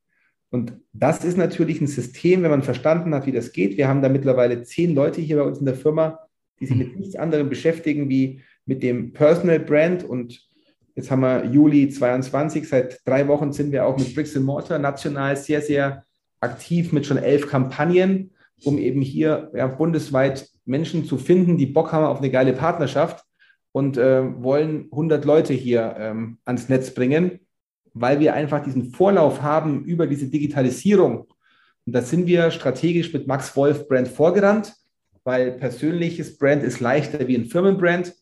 Und 0.50 0.74
das 0.94 1.26
ist 1.26 1.38
natürlich 1.38 1.82
ein 1.82 1.88
System, 1.88 2.44
wenn 2.44 2.52
man 2.52 2.64
verstanden 2.64 3.14
hat, 3.14 3.26
wie 3.26 3.32
das 3.32 3.52
geht. 3.52 3.78
Wir 3.78 3.88
haben 3.88 4.02
da 4.02 4.10
mittlerweile 4.10 4.64
zehn 4.64 4.96
Leute 4.96 5.20
hier 5.20 5.38
bei 5.38 5.44
uns 5.44 5.60
in 5.60 5.66
der 5.66 5.76
Firma, 5.76 6.20
die 6.60 6.68
sich 6.68 6.78
mit 6.78 6.98
nichts 6.98 7.16
anderem 7.16 7.50
beschäftigen 7.50 8.08
wie 8.08 8.42
mit 8.66 8.82
dem 8.82 9.12
Personal 9.12 9.60
Brand. 9.60 10.06
Und 10.06 10.48
jetzt 10.96 11.12
haben 11.12 11.22
wir 11.22 11.46
Juli 11.46 11.90
22, 11.90 12.68
seit 12.70 13.02
drei 13.06 13.28
Wochen 13.28 13.52
sind 13.52 13.74
wir 13.74 13.86
auch 13.86 13.98
mit 13.98 14.16
Bricks 14.16 14.36
Mortar 14.36 14.80
national 14.80 15.36
sehr, 15.36 15.62
sehr 15.62 16.05
aktiv 16.46 16.94
mit 16.94 17.06
schon 17.06 17.18
elf 17.18 17.48
Kampagnen, 17.50 18.32
um 18.64 18.78
eben 18.78 19.02
hier 19.02 19.52
ja, 19.54 19.68
bundesweit 19.68 20.48
Menschen 20.66 21.06
zu 21.06 21.18
finden, 21.18 21.58
die 21.58 21.66
Bock 21.66 21.92
haben 21.92 22.06
auf 22.06 22.20
eine 22.20 22.32
geile 22.32 22.54
Partnerschaft 22.54 23.24
und 23.72 23.98
äh, 23.98 24.24
wollen 24.42 24.88
100 24.92 25.26
Leute 25.26 25.54
hier 25.54 25.96
ähm, 26.00 26.38
ans 26.46 26.70
Netz 26.70 26.94
bringen, 26.94 27.40
weil 27.94 28.20
wir 28.20 28.34
einfach 28.34 28.64
diesen 28.64 28.92
Vorlauf 28.92 29.42
haben 29.42 29.84
über 29.84 30.08
diese 30.08 30.28
Digitalisierung. 30.28 31.28
Und 31.86 31.94
da 31.94 32.02
sind 32.02 32.26
wir 32.26 32.52
strategisch 32.52 33.14
mit 33.14 33.28
Max 33.28 33.56
Wolf 33.56 33.88
Brand 33.88 34.08
vorgerannt, 34.08 34.74
weil 35.24 35.52
persönliches 35.52 36.38
Brand 36.38 36.64
ist 36.64 36.80
leichter 36.80 37.28
wie 37.28 37.36
ein 37.36 37.46
Firmenbrand. 37.46 38.14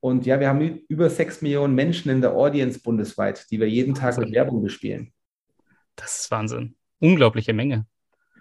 Und 0.00 0.26
ja, 0.26 0.38
wir 0.38 0.48
haben 0.48 0.82
über 0.88 1.08
sechs 1.08 1.40
Millionen 1.40 1.74
Menschen 1.74 2.10
in 2.10 2.20
der 2.20 2.34
Audience 2.34 2.78
bundesweit, 2.78 3.50
die 3.50 3.58
wir 3.58 3.68
jeden 3.68 3.94
Tag 3.94 4.18
mit 4.18 4.32
Werbung 4.32 4.62
bespielen. 4.62 5.12
Das 5.96 6.20
ist 6.20 6.30
Wahnsinn 6.30 6.74
unglaubliche 7.04 7.52
Menge. 7.52 7.86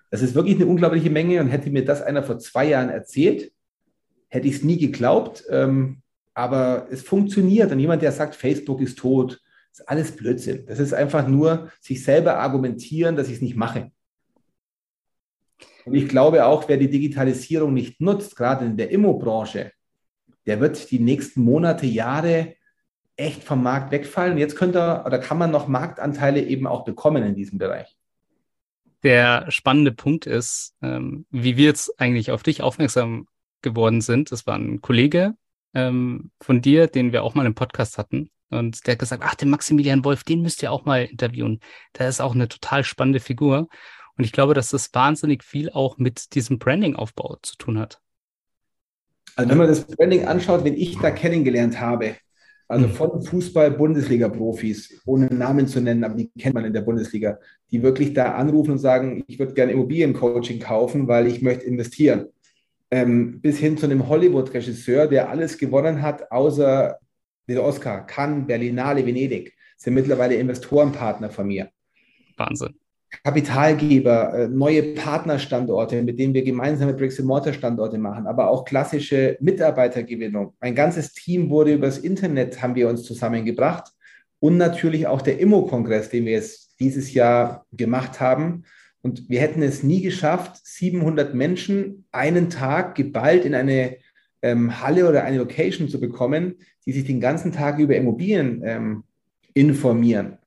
Das 0.09 0.21
ist 0.21 0.35
wirklich 0.35 0.55
eine 0.55 0.67
unglaubliche 0.67 1.09
Menge 1.09 1.41
und 1.41 1.47
hätte 1.47 1.69
mir 1.69 1.83
das 1.83 2.01
einer 2.01 2.23
vor 2.23 2.39
zwei 2.39 2.69
Jahren 2.69 2.89
erzählt, 2.89 3.51
hätte 4.29 4.47
ich 4.47 4.55
es 4.55 4.63
nie 4.63 4.77
geglaubt. 4.77 5.43
Ähm, 5.49 6.01
aber 6.33 6.87
es 6.89 7.01
funktioniert. 7.01 7.71
Und 7.71 7.79
jemand, 7.79 8.01
der 8.01 8.11
sagt, 8.11 8.35
Facebook 8.35 8.81
ist 8.81 8.97
tot, 8.97 9.41
ist 9.71 9.87
alles 9.87 10.15
Blödsinn. 10.15 10.65
Das 10.65 10.79
ist 10.79 10.93
einfach 10.93 11.27
nur 11.27 11.71
sich 11.79 12.03
selber 12.03 12.37
argumentieren, 12.37 13.15
dass 13.15 13.27
ich 13.27 13.35
es 13.35 13.41
nicht 13.41 13.55
mache. 13.55 13.91
Und 15.85 15.95
ich 15.95 16.07
glaube 16.07 16.45
auch, 16.45 16.69
wer 16.69 16.77
die 16.77 16.89
Digitalisierung 16.89 17.73
nicht 17.73 17.99
nutzt, 17.99 18.35
gerade 18.35 18.65
in 18.65 18.77
der 18.77 18.91
Immobranche, 18.91 19.71
der 20.45 20.59
wird 20.59 20.91
die 20.91 20.99
nächsten 20.99 21.41
Monate, 21.41 21.85
Jahre 21.85 22.55
echt 23.15 23.43
vom 23.43 23.61
Markt 23.61 23.91
wegfallen. 23.91 24.37
Jetzt 24.37 24.55
könnte 24.55 25.03
oder 25.05 25.19
kann 25.19 25.37
man 25.37 25.51
noch 25.51 25.67
Marktanteile 25.67 26.41
eben 26.41 26.67
auch 26.67 26.85
bekommen 26.85 27.23
in 27.23 27.35
diesem 27.35 27.57
Bereich 27.57 27.97
der 29.03 29.49
spannende 29.51 29.91
Punkt 29.91 30.25
ist, 30.25 30.75
ähm, 30.81 31.25
wie 31.29 31.57
wir 31.57 31.65
jetzt 31.65 31.99
eigentlich 31.99 32.31
auf 32.31 32.43
dich 32.43 32.61
aufmerksam 32.61 33.27
geworden 33.61 34.01
sind. 34.01 34.31
Das 34.31 34.47
war 34.47 34.55
ein 34.55 34.81
Kollege 34.81 35.35
ähm, 35.73 36.31
von 36.41 36.61
dir, 36.61 36.87
den 36.87 37.11
wir 37.11 37.23
auch 37.23 37.35
mal 37.35 37.45
im 37.45 37.55
Podcast 37.55 37.97
hatten. 37.97 38.29
Und 38.49 38.85
der 38.85 38.93
hat 38.93 38.99
gesagt, 38.99 39.23
ach, 39.25 39.35
den 39.35 39.49
Maximilian 39.49 40.05
Wolf, 40.05 40.23
den 40.23 40.41
müsst 40.41 40.61
ihr 40.61 40.71
auch 40.71 40.85
mal 40.85 41.05
interviewen. 41.05 41.59
Der 41.97 42.07
ist 42.07 42.21
auch 42.21 42.35
eine 42.35 42.47
total 42.47 42.83
spannende 42.83 43.19
Figur. 43.19 43.67
Und 44.15 44.23
ich 44.23 44.31
glaube, 44.31 44.53
dass 44.53 44.69
das 44.69 44.93
wahnsinnig 44.93 45.43
viel 45.43 45.71
auch 45.71 45.97
mit 45.97 46.35
diesem 46.35 46.59
Branding-Aufbau 46.59 47.37
zu 47.41 47.57
tun 47.57 47.79
hat. 47.79 47.99
Also 49.35 49.49
wenn 49.49 49.57
man 49.57 49.67
das 49.67 49.87
Branding 49.87 50.25
anschaut, 50.25 50.63
wenn 50.63 50.75
ich 50.75 50.99
da 50.99 51.09
kennengelernt 51.09 51.79
habe, 51.79 52.15
also 52.73 52.87
mhm. 52.87 52.91
von 52.91 53.21
Fußball-Bundesliga-Profis, 53.21 55.01
ohne 55.05 55.27
Namen 55.27 55.67
zu 55.67 55.79
nennen, 55.79 56.03
aber 56.03 56.15
die 56.15 56.31
kennt 56.37 56.55
man 56.55 56.65
in 56.65 56.73
der 56.73 56.81
Bundesliga, 56.81 57.39
die 57.71 57.83
wirklich 57.83 58.13
da 58.13 58.33
anrufen 58.33 58.71
und 58.71 58.79
sagen, 58.79 59.23
ich 59.27 59.37
würde 59.37 59.53
gerne 59.53 59.71
Immobiliencoaching 59.73 60.59
kaufen, 60.59 61.07
weil 61.07 61.27
ich 61.27 61.41
möchte 61.41 61.65
investieren. 61.65 62.27
Ähm, 62.89 63.39
bis 63.41 63.59
hin 63.59 63.77
zu 63.77 63.85
einem 63.85 64.07
Hollywood-Regisseur, 64.07 65.07
der 65.07 65.29
alles 65.29 65.57
gewonnen 65.57 66.01
hat, 66.01 66.31
außer 66.31 66.97
den 67.47 67.59
Oscar, 67.59 68.05
Cannes, 68.05 68.47
Berlinale, 68.47 69.05
Venedig, 69.05 69.53
sind 69.77 69.93
mittlerweile 69.93 70.35
Investorenpartner 70.35 71.29
von 71.29 71.47
mir. 71.47 71.69
Wahnsinn. 72.37 72.73
Kapitalgeber, 73.23 74.33
äh, 74.33 74.47
neue 74.47 74.93
Partnerstandorte, 74.95 76.01
mit 76.01 76.19
denen 76.19 76.33
wir 76.33 76.43
gemeinsame 76.43 76.93
Bricks 76.93 77.19
Mortar 77.19 77.53
Standorte 77.53 77.97
machen, 77.97 78.27
aber 78.27 78.49
auch 78.49 78.65
klassische 78.65 79.37
Mitarbeitergewinnung. 79.39 80.53
Ein 80.59 80.75
ganzes 80.75 81.13
Team 81.13 81.49
wurde 81.49 81.73
übers 81.73 81.99
Internet, 81.99 82.61
haben 82.61 82.75
wir 82.75 82.89
uns 82.89 83.03
zusammengebracht 83.03 83.91
und 84.39 84.57
natürlich 84.57 85.07
auch 85.07 85.21
der 85.21 85.39
Immo-Kongress, 85.39 86.09
den 86.09 86.25
wir 86.25 86.33
jetzt 86.33 86.79
dieses 86.79 87.13
Jahr 87.13 87.65
gemacht 87.71 88.19
haben. 88.19 88.63
Und 89.01 89.29
wir 89.29 89.41
hätten 89.41 89.61
es 89.61 89.83
nie 89.83 90.01
geschafft, 90.01 90.61
700 90.63 91.33
Menschen 91.33 92.05
einen 92.11 92.49
Tag 92.49 92.95
geballt 92.95 93.45
in 93.45 93.53
eine 93.53 93.97
ähm, 94.41 94.81
Halle 94.81 95.07
oder 95.07 95.23
eine 95.23 95.37
Location 95.37 95.87
zu 95.87 95.99
bekommen, 95.99 96.55
die 96.85 96.91
sich 96.91 97.05
den 97.05 97.21
ganzen 97.21 97.51
Tag 97.51 97.79
über 97.79 97.95
Immobilien 97.95 98.61
ähm, 98.65 99.03
informieren. 99.53 100.37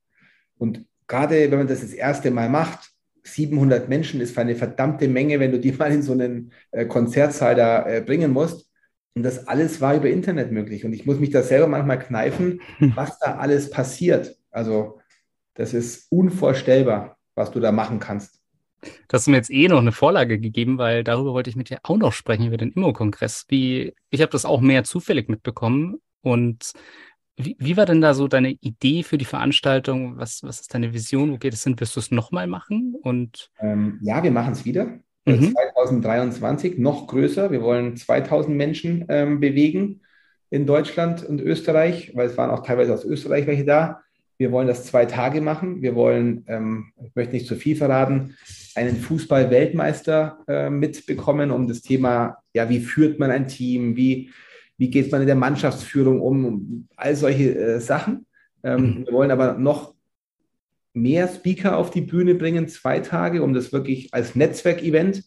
Und 0.59 0.85
gerade 1.07 1.51
wenn 1.51 1.59
man 1.59 1.67
das 1.67 1.81
das 1.81 1.93
erste 1.93 2.31
Mal 2.31 2.49
macht, 2.49 2.91
700 3.25 3.89
Menschen 3.89 4.21
ist 4.21 4.35
für 4.35 4.41
eine 4.41 4.55
verdammte 4.55 5.09
Menge, 5.09 5.41
wenn 5.41 5.53
du 5.53 5.59
die 5.59 5.73
mal 5.73 5.93
in 5.93 6.03
so 6.03 6.13
einen 6.13 6.53
äh, 6.71 6.87
Konzertsaal 6.87 7.55
da 7.55 7.87
äh, 7.87 8.01
bringen 8.01 8.33
musst. 8.33 8.71
Und 9.15 9.23
das 9.23 9.49
alles 9.49 9.81
war 9.81 9.97
über 9.97 10.09
Internet 10.09 10.53
möglich. 10.53 10.85
Und 10.85 10.93
ich 10.93 11.07
muss 11.07 11.19
mich 11.19 11.31
da 11.31 11.43
selber 11.43 11.67
manchmal 11.67 11.99
kneifen, 11.99 12.61
was 12.95 13.19
da 13.19 13.37
alles 13.37 13.71
passiert. 13.71 14.37
Also 14.51 15.01
das 15.55 15.75
ist 15.75 16.07
unvorstellbar, 16.11 17.17
was 17.35 17.51
du 17.51 17.61
da 17.61 17.73
machen 17.73 17.99
kannst. 17.99 18.43
Du 18.83 19.13
hast 19.13 19.27
mir 19.27 19.37
jetzt 19.37 19.51
eh 19.51 19.69
noch 19.69 19.79
eine 19.79 19.93
Vorlage 19.93 20.39
gegeben, 20.39 20.79
weil 20.79 21.03
darüber 21.03 21.33
wollte 21.33 21.51
ich 21.51 21.57
mit 21.57 21.71
dir 21.71 21.79
auch 21.83 21.97
noch 21.97 22.13
sprechen, 22.13 22.47
über 22.47 22.59
den 22.59 22.73
Immo-Kongress. 22.73 23.47
ich 23.49 23.93
habe 24.13 24.31
das 24.31 24.45
auch 24.45 24.61
mehr 24.61 24.85
zufällig 24.85 25.29
mitbekommen 25.29 25.97
Und 26.21 26.73
wie, 27.37 27.57
wie, 27.59 27.77
war 27.77 27.87
denn 27.87 28.01
da 28.01 28.15
so 28.15 28.29
deine 28.29 28.53
Idee 28.53 29.03
für 29.03 29.19
die 29.19 29.25
Veranstaltung? 29.25 30.17
Was, 30.17 30.43
was 30.43 30.61
ist 30.61 30.73
deine 30.73 30.95
Vision? 30.95 31.33
Wo 31.33 31.39
geht 31.39 31.53
es 31.53 31.65
hin? 31.65 31.79
Wirst 31.79 31.95
du 31.97 32.01
es 32.01 32.11
nochmal 32.11 32.47
machen? 32.47 32.97
Und 33.03 33.51
ähm, 33.61 33.99
ja, 34.03 34.23
wir 34.23 34.31
machen 34.31 34.53
es 34.53 34.65
wieder. 34.65 34.99
Mhm. 35.27 35.53
2023 35.53 36.79
noch 36.79 37.07
größer. 37.07 37.51
Wir 37.51 37.61
wollen 37.61 37.97
2000 37.97 38.57
Menschen 38.57 39.05
ähm, 39.09 39.41
bewegen 39.41 40.01
in 40.51 40.67
Deutschland 40.67 41.25
und 41.25 41.41
Österreich, 41.41 42.13
weil 42.15 42.29
es 42.29 42.37
waren 42.39 42.51
auch 42.51 42.65
teilweise 42.65 42.95
aus 42.95 43.05
Österreich 43.05 43.47
welche 43.47 43.65
da. 43.65 44.01
Wir 44.39 44.53
wollen 44.53 44.69
das 44.69 44.85
zwei 44.85 45.07
Tage 45.07 45.41
machen. 45.41 45.83
Wir 45.83 45.95
wollen, 45.95 46.45
ähm, 46.47 46.93
ich 47.05 47.15
möchte 47.15 47.35
nicht 47.35 47.47
zu 47.47 47.57
viel 47.57 47.77
verraten, 47.77 48.37
einen 48.75 48.97
Fußball-Weltmeister 48.97 50.39
äh, 50.47 50.71
mitbekommen, 50.71 51.51
um 51.51 51.67
das 51.69 51.83
Thema, 51.83 52.39
ja, 52.55 52.69
wie 52.69 52.81
führt 52.81 53.19
man 53.19 53.31
ein 53.31 53.49
Team, 53.49 53.97
wie, 53.97 54.31
wie 54.79 54.91
geht 54.91 55.11
man 55.11 55.21
in 55.23 55.27
der 55.27 55.37
Mannschaftsführung 55.37 56.21
um, 56.21 56.89
all 56.97 57.17
solche 57.17 57.55
äh, 57.55 57.81
Sachen. 57.81 58.27
Ähm, 58.63 58.81
mhm. 58.81 59.07
Wir 59.07 59.13
wollen 59.13 59.31
aber 59.31 59.55
noch 59.55 59.95
mehr 60.93 61.29
Speaker 61.29 61.77
auf 61.77 61.91
die 61.91 62.01
Bühne 62.01 62.35
bringen, 62.35 62.69
zwei 62.69 63.01
Tage, 63.01 63.43
um 63.43 63.53
das 63.53 63.73
wirklich 63.73 64.13
als 64.13 64.35
Netzwerkevent. 64.35 65.25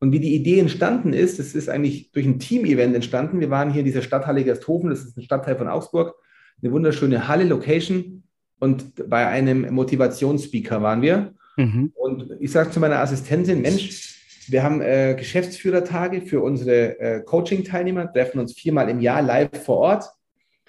Und 0.00 0.12
wie 0.12 0.20
die 0.20 0.34
Idee 0.34 0.60
entstanden 0.60 1.12
ist, 1.12 1.40
es 1.40 1.54
ist 1.54 1.68
eigentlich 1.68 2.12
durch 2.12 2.26
ein 2.26 2.38
Team-Event 2.38 2.94
entstanden. 2.94 3.40
Wir 3.40 3.50
waren 3.50 3.70
hier 3.72 3.80
in 3.80 3.86
dieser 3.86 4.02
Stadthalle 4.02 4.44
Gersthofen, 4.44 4.90
das 4.90 5.00
ist 5.00 5.16
ein 5.16 5.22
Stadtteil 5.22 5.56
von 5.56 5.66
Augsburg, 5.66 6.14
eine 6.62 6.72
wunderschöne 6.72 7.26
Halle, 7.26 7.44
Location. 7.44 8.22
Und 8.60 9.08
bei 9.08 9.26
einem 9.26 9.72
Motivationsspeaker 9.74 10.82
waren 10.82 11.02
wir. 11.02 11.34
Mhm. 11.56 11.92
Und 11.94 12.36
ich 12.38 12.52
sage 12.52 12.70
zu 12.70 12.78
meiner 12.78 13.00
Assistentin, 13.00 13.62
Mensch, 13.62 14.17
wir 14.50 14.62
haben 14.62 14.80
äh, 14.80 15.14
Geschäftsführertage 15.16 16.22
für 16.22 16.40
unsere 16.42 16.98
äh, 16.98 17.20
Coaching-Teilnehmer, 17.22 18.12
treffen 18.12 18.38
uns 18.38 18.54
viermal 18.54 18.88
im 18.88 19.00
Jahr 19.00 19.22
live 19.22 19.64
vor 19.64 19.78
Ort. 19.78 20.04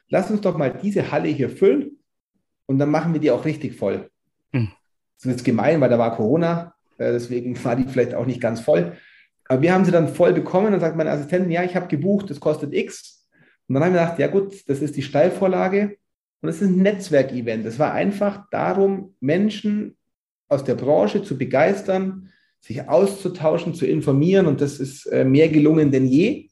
Lass 0.09 0.31
uns 0.31 0.41
doch 0.41 0.57
mal 0.57 0.73
diese 0.81 1.11
Halle 1.11 1.29
hier 1.29 1.49
füllen 1.49 1.97
und 2.65 2.79
dann 2.79 2.89
machen 2.89 3.13
wir 3.13 3.19
die 3.19 3.31
auch 3.31 3.45
richtig 3.45 3.75
voll. 3.75 4.09
Mhm. 4.51 4.71
Das 5.17 5.25
ist 5.25 5.31
jetzt 5.31 5.45
gemein, 5.45 5.81
weil 5.81 5.89
da 5.89 5.99
war 5.99 6.15
Corona, 6.15 6.73
äh, 6.97 7.11
deswegen 7.11 7.61
war 7.63 7.75
die 7.75 7.85
vielleicht 7.85 8.13
auch 8.13 8.25
nicht 8.25 8.41
ganz 8.41 8.61
voll. 8.61 8.93
Aber 9.47 9.61
wir 9.61 9.73
haben 9.73 9.85
sie 9.85 9.91
dann 9.91 10.07
voll 10.07 10.33
bekommen 10.33 10.73
und 10.73 10.79
sagt 10.79 10.95
meine 10.95 11.11
Assistentin, 11.11 11.51
ja, 11.51 11.63
ich 11.63 11.75
habe 11.75 11.87
gebucht, 11.87 12.29
das 12.29 12.39
kostet 12.39 12.73
X. 12.73 13.27
Und 13.67 13.75
dann 13.75 13.83
haben 13.83 13.93
wir 13.93 14.01
gedacht, 14.01 14.19
ja 14.19 14.27
gut, 14.27 14.67
das 14.67 14.81
ist 14.81 14.95
die 14.95 15.01
Steilvorlage 15.01 15.97
und 16.41 16.49
es 16.49 16.61
ist 16.61 16.69
ein 16.69 16.81
Netzwerkevent. 16.81 17.65
Es 17.65 17.79
war 17.79 17.93
einfach 17.93 18.47
darum, 18.51 19.15
Menschen 19.19 19.97
aus 20.47 20.63
der 20.63 20.75
Branche 20.75 21.23
zu 21.23 21.37
begeistern, 21.37 22.31
sich 22.62 22.88
auszutauschen, 22.88 23.74
zu 23.74 23.86
informieren 23.86 24.45
und 24.45 24.62
das 24.62 24.80
ist 24.80 25.06
äh, 25.08 25.24
mehr 25.24 25.50
gelungen 25.50 25.91
denn 25.91 26.08
je. 26.08 26.50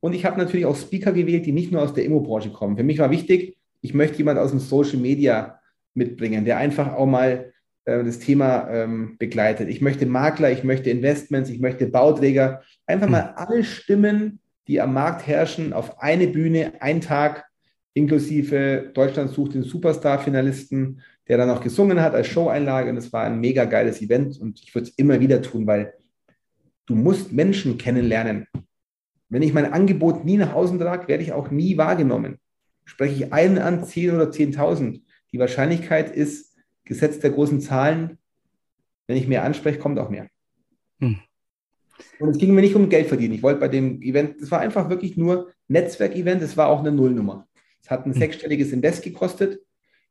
Und 0.00 0.14
ich 0.14 0.24
habe 0.24 0.38
natürlich 0.38 0.66
auch 0.66 0.76
Speaker 0.76 1.12
gewählt, 1.12 1.46
die 1.46 1.52
nicht 1.52 1.72
nur 1.72 1.82
aus 1.82 1.94
der 1.94 2.04
Immobranche 2.04 2.50
kommen. 2.50 2.76
Für 2.76 2.84
mich 2.84 2.98
war 2.98 3.10
wichtig, 3.10 3.56
ich 3.80 3.94
möchte 3.94 4.18
jemand 4.18 4.38
aus 4.38 4.50
dem 4.50 4.60
Social 4.60 4.98
Media 4.98 5.60
mitbringen, 5.94 6.44
der 6.44 6.58
einfach 6.58 6.94
auch 6.94 7.06
mal 7.06 7.52
äh, 7.84 8.04
das 8.04 8.18
Thema 8.18 8.68
ähm, 8.68 9.16
begleitet. 9.18 9.68
Ich 9.68 9.80
möchte 9.80 10.06
Makler, 10.06 10.50
ich 10.52 10.64
möchte 10.64 10.90
Investments, 10.90 11.50
ich 11.50 11.60
möchte 11.60 11.86
Bauträger. 11.86 12.62
Einfach 12.86 13.08
mal 13.08 13.34
alle 13.36 13.64
Stimmen, 13.64 14.40
die 14.68 14.80
am 14.80 14.92
Markt 14.92 15.26
herrschen, 15.26 15.72
auf 15.72 16.00
eine 16.00 16.26
Bühne, 16.26 16.74
ein 16.80 17.00
Tag, 17.00 17.46
inklusive 17.94 18.90
Deutschland 18.92 19.30
sucht 19.30 19.54
den 19.54 19.62
Superstar-Finalisten, 19.62 21.00
der 21.28 21.38
dann 21.38 21.50
auch 21.50 21.60
gesungen 21.60 22.00
hat 22.00 22.14
als 22.14 22.28
Show-Einlage. 22.28 22.90
Und 22.90 22.96
es 22.96 23.12
war 23.12 23.24
ein 23.24 23.40
mega 23.40 23.64
geiles 23.64 24.00
Event 24.00 24.40
und 24.40 24.60
ich 24.62 24.74
würde 24.74 24.88
es 24.88 24.94
immer 24.96 25.20
wieder 25.20 25.42
tun, 25.42 25.66
weil 25.66 25.94
du 26.86 26.94
musst 26.94 27.32
Menschen 27.32 27.78
kennenlernen. 27.78 28.46
Wenn 29.28 29.42
ich 29.42 29.52
mein 29.52 29.72
Angebot 29.72 30.24
nie 30.24 30.36
nach 30.36 30.54
außen 30.54 30.78
trage, 30.78 31.08
werde 31.08 31.22
ich 31.22 31.32
auch 31.32 31.50
nie 31.50 31.76
wahrgenommen. 31.76 32.38
Spreche 32.84 33.14
ich 33.14 33.32
einen 33.32 33.58
an, 33.58 33.84
zehn 33.84 34.14
oder 34.14 34.30
zehntausend. 34.30 35.02
Die 35.32 35.38
Wahrscheinlichkeit 35.38 36.14
ist, 36.14 36.54
Gesetz 36.84 37.18
der 37.18 37.30
großen 37.30 37.60
Zahlen, 37.60 38.18
wenn 39.08 39.16
ich 39.16 39.26
mehr 39.26 39.42
anspreche, 39.42 39.80
kommt 39.80 39.98
auch 39.98 40.10
mehr. 40.10 40.28
Hm. 41.00 41.18
Und 42.20 42.30
es 42.30 42.38
ging 42.38 42.54
mir 42.54 42.60
nicht 42.60 42.76
um 42.76 42.88
Geld 42.88 43.08
verdienen. 43.08 43.34
Ich 43.34 43.42
wollte 43.42 43.60
bei 43.60 43.68
dem 43.68 44.00
Event, 44.02 44.40
es 44.40 44.50
war 44.50 44.60
einfach 44.60 44.88
wirklich 44.88 45.16
nur 45.16 45.52
Netzwerk-Event, 45.68 46.42
es 46.42 46.56
war 46.56 46.68
auch 46.68 46.80
eine 46.80 46.92
Nullnummer. 46.92 47.48
Es 47.82 47.90
hat 47.90 48.06
ein 48.06 48.12
hm. 48.12 48.20
sechsstelliges 48.20 48.72
Invest 48.72 49.02
gekostet. 49.02 49.60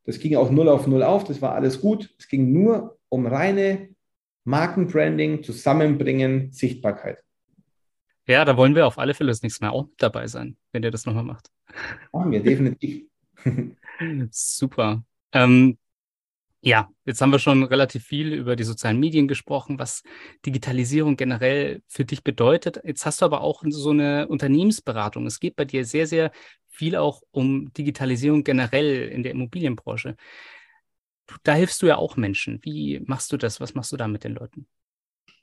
Das 0.05 0.19
ging 0.19 0.35
auch 0.35 0.51
null 0.51 0.69
auf 0.69 0.87
null 0.87 1.03
auf, 1.03 1.23
das 1.23 1.41
war 1.41 1.53
alles 1.53 1.81
gut. 1.81 2.13
Es 2.17 2.27
ging 2.27 2.51
nur 2.53 2.99
um 3.09 3.25
reine 3.25 3.89
Markenbranding, 4.43 5.43
Zusammenbringen, 5.43 6.51
Sichtbarkeit. 6.51 7.17
Ja, 8.27 8.45
da 8.45 8.57
wollen 8.57 8.75
wir 8.75 8.87
auf 8.87 8.97
alle 8.97 9.13
Fälle 9.13 9.29
das 9.29 9.41
nächste 9.41 9.65
Mal 9.65 9.71
auch 9.71 9.87
dabei 9.97 10.27
sein, 10.27 10.57
wenn 10.71 10.83
ihr 10.83 10.91
das 10.91 11.05
nochmal 11.05 11.23
macht. 11.23 11.51
Machen 12.11 12.31
wir, 12.31 12.41
definitiv. 12.41 13.05
Super. 14.31 15.03
Ähm, 15.31 15.77
ja, 16.65 16.89
jetzt 17.05 17.21
haben 17.21 17.31
wir 17.31 17.37
schon 17.37 17.63
relativ 17.63 18.03
viel 18.05 18.33
über 18.33 18.55
die 18.55 18.63
sozialen 18.63 18.99
Medien 18.99 19.27
gesprochen, 19.27 19.77
was 19.77 20.01
Digitalisierung 20.47 21.15
generell 21.15 21.83
für 21.87 22.05
dich 22.05 22.23
bedeutet. 22.23 22.81
Jetzt 22.83 23.05
hast 23.05 23.21
du 23.21 23.25
aber 23.25 23.41
auch 23.41 23.61
so 23.67 23.91
eine 23.91 24.27
Unternehmensberatung. 24.27 25.27
Es 25.27 25.39
geht 25.39 25.55
bei 25.55 25.65
dir 25.65 25.85
sehr, 25.85 26.07
sehr 26.07 26.31
viel 26.67 26.95
auch 26.95 27.21
um 27.29 27.71
Digitalisierung 27.73 28.43
generell 28.43 29.09
in 29.09 29.21
der 29.21 29.33
Immobilienbranche. 29.33 30.15
Da 31.43 31.53
hilfst 31.53 31.83
du 31.83 31.85
ja 31.85 31.97
auch 31.97 32.17
Menschen. 32.17 32.59
Wie 32.63 32.99
machst 33.05 33.31
du 33.31 33.37
das? 33.37 33.61
Was 33.61 33.75
machst 33.75 33.91
du 33.91 33.97
da 33.97 34.07
mit 34.07 34.23
den 34.23 34.33
Leuten? 34.33 34.65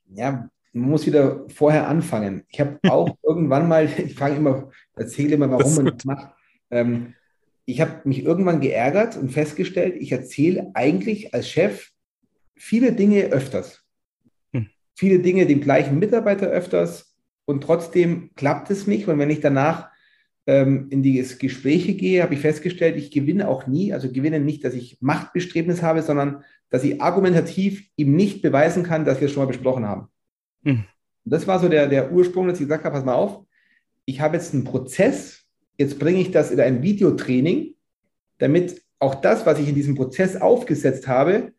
Ja, 0.08 0.50
man 0.72 0.90
muss 0.90 1.06
wieder 1.06 1.48
vorher 1.48 1.86
anfangen. 1.86 2.44
Ich 2.48 2.58
habe 2.58 2.80
auch 2.88 3.16
irgendwann 3.22 3.68
mal, 3.68 3.84
ich 3.84 4.14
fange 4.16 4.34
immer, 4.34 4.72
erzähle 4.96 5.36
immer, 5.36 5.48
warum 5.52 5.72
man 5.76 5.84
das 5.86 6.04
macht. 6.04 6.34
Ähm, 6.68 7.14
ich 7.64 7.80
habe 7.80 8.00
mich 8.04 8.24
irgendwann 8.24 8.60
geärgert 8.60 9.16
und 9.16 9.30
festgestellt, 9.30 9.96
ich 9.98 10.12
erzähle 10.12 10.70
eigentlich 10.74 11.34
als 11.34 11.48
Chef 11.48 11.90
viele 12.56 12.92
Dinge 12.92 13.24
öfters. 13.26 13.82
Hm. 14.52 14.68
Viele 14.94 15.20
Dinge 15.20 15.46
dem 15.46 15.60
gleichen 15.60 15.98
Mitarbeiter 15.98 16.48
öfters 16.48 17.16
und 17.44 17.62
trotzdem 17.62 18.30
klappt 18.34 18.70
es 18.70 18.86
nicht. 18.86 19.08
Und 19.08 19.18
wenn 19.18 19.30
ich 19.30 19.40
danach 19.40 19.90
ähm, 20.46 20.88
in 20.90 21.02
die 21.02 21.24
Gespräche 21.38 21.94
gehe, 21.94 22.22
habe 22.22 22.34
ich 22.34 22.40
festgestellt, 22.40 22.96
ich 22.96 23.10
gewinne 23.10 23.48
auch 23.48 23.66
nie. 23.66 23.92
Also 23.92 24.10
gewinne 24.10 24.40
nicht, 24.40 24.64
dass 24.64 24.74
ich 24.74 24.98
Machtbestrebnis 25.00 25.82
habe, 25.82 26.02
sondern 26.02 26.44
dass 26.70 26.84
ich 26.84 27.00
argumentativ 27.00 27.88
ihm 27.96 28.16
nicht 28.16 28.42
beweisen 28.42 28.82
kann, 28.82 29.04
dass 29.04 29.20
wir 29.20 29.26
es 29.26 29.32
schon 29.32 29.42
mal 29.42 29.52
besprochen 29.52 29.86
haben. 29.86 30.08
Hm. 30.64 30.84
Und 31.24 31.32
das 31.32 31.46
war 31.46 31.60
so 31.60 31.68
der, 31.68 31.86
der 31.86 32.10
Ursprung, 32.10 32.48
dass 32.48 32.58
ich 32.58 32.66
gesagt 32.66 32.84
habe, 32.84 32.94
pass 32.94 33.04
mal 33.04 33.14
auf, 33.14 33.44
ich 34.04 34.20
habe 34.20 34.36
jetzt 34.36 34.52
einen 34.52 34.64
Prozess, 34.64 35.41
Jetzt 35.78 35.98
bringe 35.98 36.20
ich 36.20 36.30
das 36.30 36.50
in 36.50 36.60
ein 36.60 36.82
Videotraining, 36.82 37.74
damit 38.38 38.82
auch 38.98 39.16
das, 39.16 39.46
was 39.46 39.58
ich 39.58 39.68
in 39.68 39.74
diesem 39.74 39.94
Prozess 39.94 40.40
aufgesetzt 40.40 41.08
habe, 41.08 41.52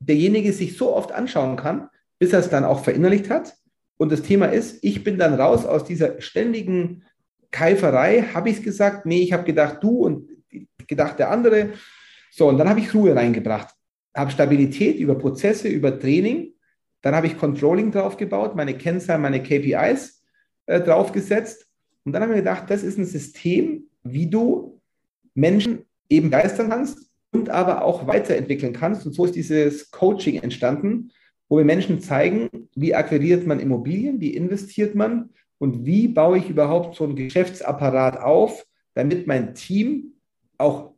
derjenige 0.00 0.52
sich 0.52 0.76
so 0.76 0.94
oft 0.94 1.12
anschauen 1.12 1.56
kann, 1.56 1.88
bis 2.18 2.32
er 2.32 2.40
es 2.40 2.50
dann 2.50 2.64
auch 2.64 2.82
verinnerlicht 2.82 3.30
hat. 3.30 3.54
Und 3.96 4.10
das 4.10 4.22
Thema 4.22 4.46
ist, 4.46 4.82
ich 4.82 5.04
bin 5.04 5.18
dann 5.18 5.34
raus 5.34 5.66
aus 5.66 5.84
dieser 5.84 6.20
ständigen 6.20 7.04
Keiferei. 7.50 8.22
Habe 8.34 8.50
ich 8.50 8.58
es 8.58 8.62
gesagt? 8.62 9.06
Nee, 9.06 9.22
ich 9.22 9.32
habe 9.32 9.44
gedacht, 9.44 9.78
du 9.82 10.04
und 10.04 10.28
gedacht, 10.86 11.18
der 11.18 11.30
andere. 11.30 11.70
So, 12.30 12.48
und 12.48 12.58
dann 12.58 12.68
habe 12.68 12.80
ich 12.80 12.94
Ruhe 12.94 13.14
reingebracht. 13.14 13.74
Habe 14.14 14.30
Stabilität 14.30 14.98
über 14.98 15.14
Prozesse, 15.16 15.68
über 15.68 15.98
Training. 15.98 16.54
Dann 17.02 17.14
habe 17.14 17.26
ich 17.26 17.38
Controlling 17.38 17.92
draufgebaut, 17.92 18.56
meine 18.56 18.76
Kennzahlen, 18.76 19.22
meine 19.22 19.42
KPIs 19.42 20.22
äh, 20.66 20.80
draufgesetzt. 20.80 21.63
Und 22.04 22.12
dann 22.12 22.22
haben 22.22 22.30
wir 22.30 22.36
gedacht, 22.38 22.64
das 22.68 22.82
ist 22.82 22.98
ein 22.98 23.06
System, 23.06 23.84
wie 24.02 24.26
du 24.26 24.80
Menschen 25.34 25.86
eben 26.08 26.30
begeistern 26.30 26.68
kannst 26.68 27.10
und 27.32 27.50
aber 27.50 27.84
auch 27.84 28.06
weiterentwickeln 28.06 28.72
kannst. 28.72 29.06
Und 29.06 29.12
so 29.12 29.24
ist 29.24 29.34
dieses 29.34 29.90
Coaching 29.90 30.42
entstanden, 30.42 31.10
wo 31.48 31.58
wir 31.58 31.64
Menschen 31.64 32.00
zeigen, 32.00 32.48
wie 32.74 32.94
akquiriert 32.94 33.46
man 33.46 33.60
Immobilien, 33.60 34.20
wie 34.20 34.34
investiert 34.34 34.94
man 34.94 35.30
und 35.58 35.84
wie 35.84 36.08
baue 36.08 36.38
ich 36.38 36.48
überhaupt 36.48 36.96
so 36.96 37.04
einen 37.04 37.16
Geschäftsapparat 37.16 38.18
auf, 38.18 38.64
damit 38.94 39.26
mein 39.26 39.54
Team 39.54 40.12
auch 40.58 40.92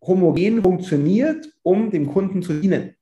homogen 0.00 0.62
funktioniert, 0.62 1.52
um 1.62 1.90
dem 1.90 2.06
Kunden 2.06 2.42
zu 2.42 2.60
dienen. 2.60 2.94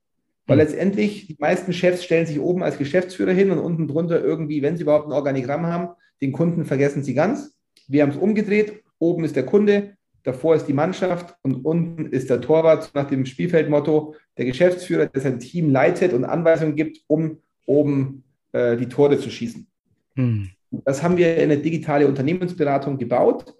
Weil 0.47 0.59
hm. 0.59 0.65
letztendlich 0.65 1.27
die 1.27 1.37
meisten 1.39 1.73
Chefs 1.73 2.03
stellen 2.03 2.25
sich 2.25 2.39
oben 2.39 2.63
als 2.63 2.77
Geschäftsführer 2.77 3.31
hin 3.31 3.51
und 3.51 3.59
unten 3.59 3.87
drunter 3.87 4.23
irgendwie, 4.23 4.61
wenn 4.61 4.77
sie 4.77 4.83
überhaupt 4.83 5.07
ein 5.07 5.13
Organigramm 5.13 5.65
haben, 5.65 5.89
den 6.21 6.31
Kunden 6.31 6.65
vergessen 6.65 7.03
sie 7.03 7.13
ganz. 7.13 7.55
Wir 7.87 8.03
haben 8.03 8.11
es 8.11 8.17
umgedreht. 8.17 8.83
Oben 8.99 9.23
ist 9.23 9.35
der 9.35 9.45
Kunde, 9.45 9.95
davor 10.23 10.55
ist 10.55 10.65
die 10.65 10.73
Mannschaft 10.73 11.35
und 11.43 11.65
unten 11.65 12.07
ist 12.07 12.29
der 12.29 12.41
Torwart 12.41 12.91
nach 12.93 13.07
dem 13.07 13.25
Spielfeldmotto 13.25 14.15
der 14.37 14.45
Geschäftsführer, 14.45 15.05
der 15.05 15.21
sein 15.21 15.39
Team 15.39 15.69
leitet 15.69 16.13
und 16.13 16.25
Anweisungen 16.25 16.75
gibt, 16.75 17.01
um 17.07 17.37
oben 17.65 18.23
äh, 18.51 18.77
die 18.77 18.87
Tore 18.87 19.19
zu 19.19 19.29
schießen. 19.29 19.67
Hm. 20.15 20.49
Das 20.83 21.03
haben 21.03 21.17
wir 21.17 21.35
in 21.37 21.51
eine 21.51 21.57
digitale 21.57 22.07
Unternehmensberatung 22.07 22.97
gebaut. 22.97 23.55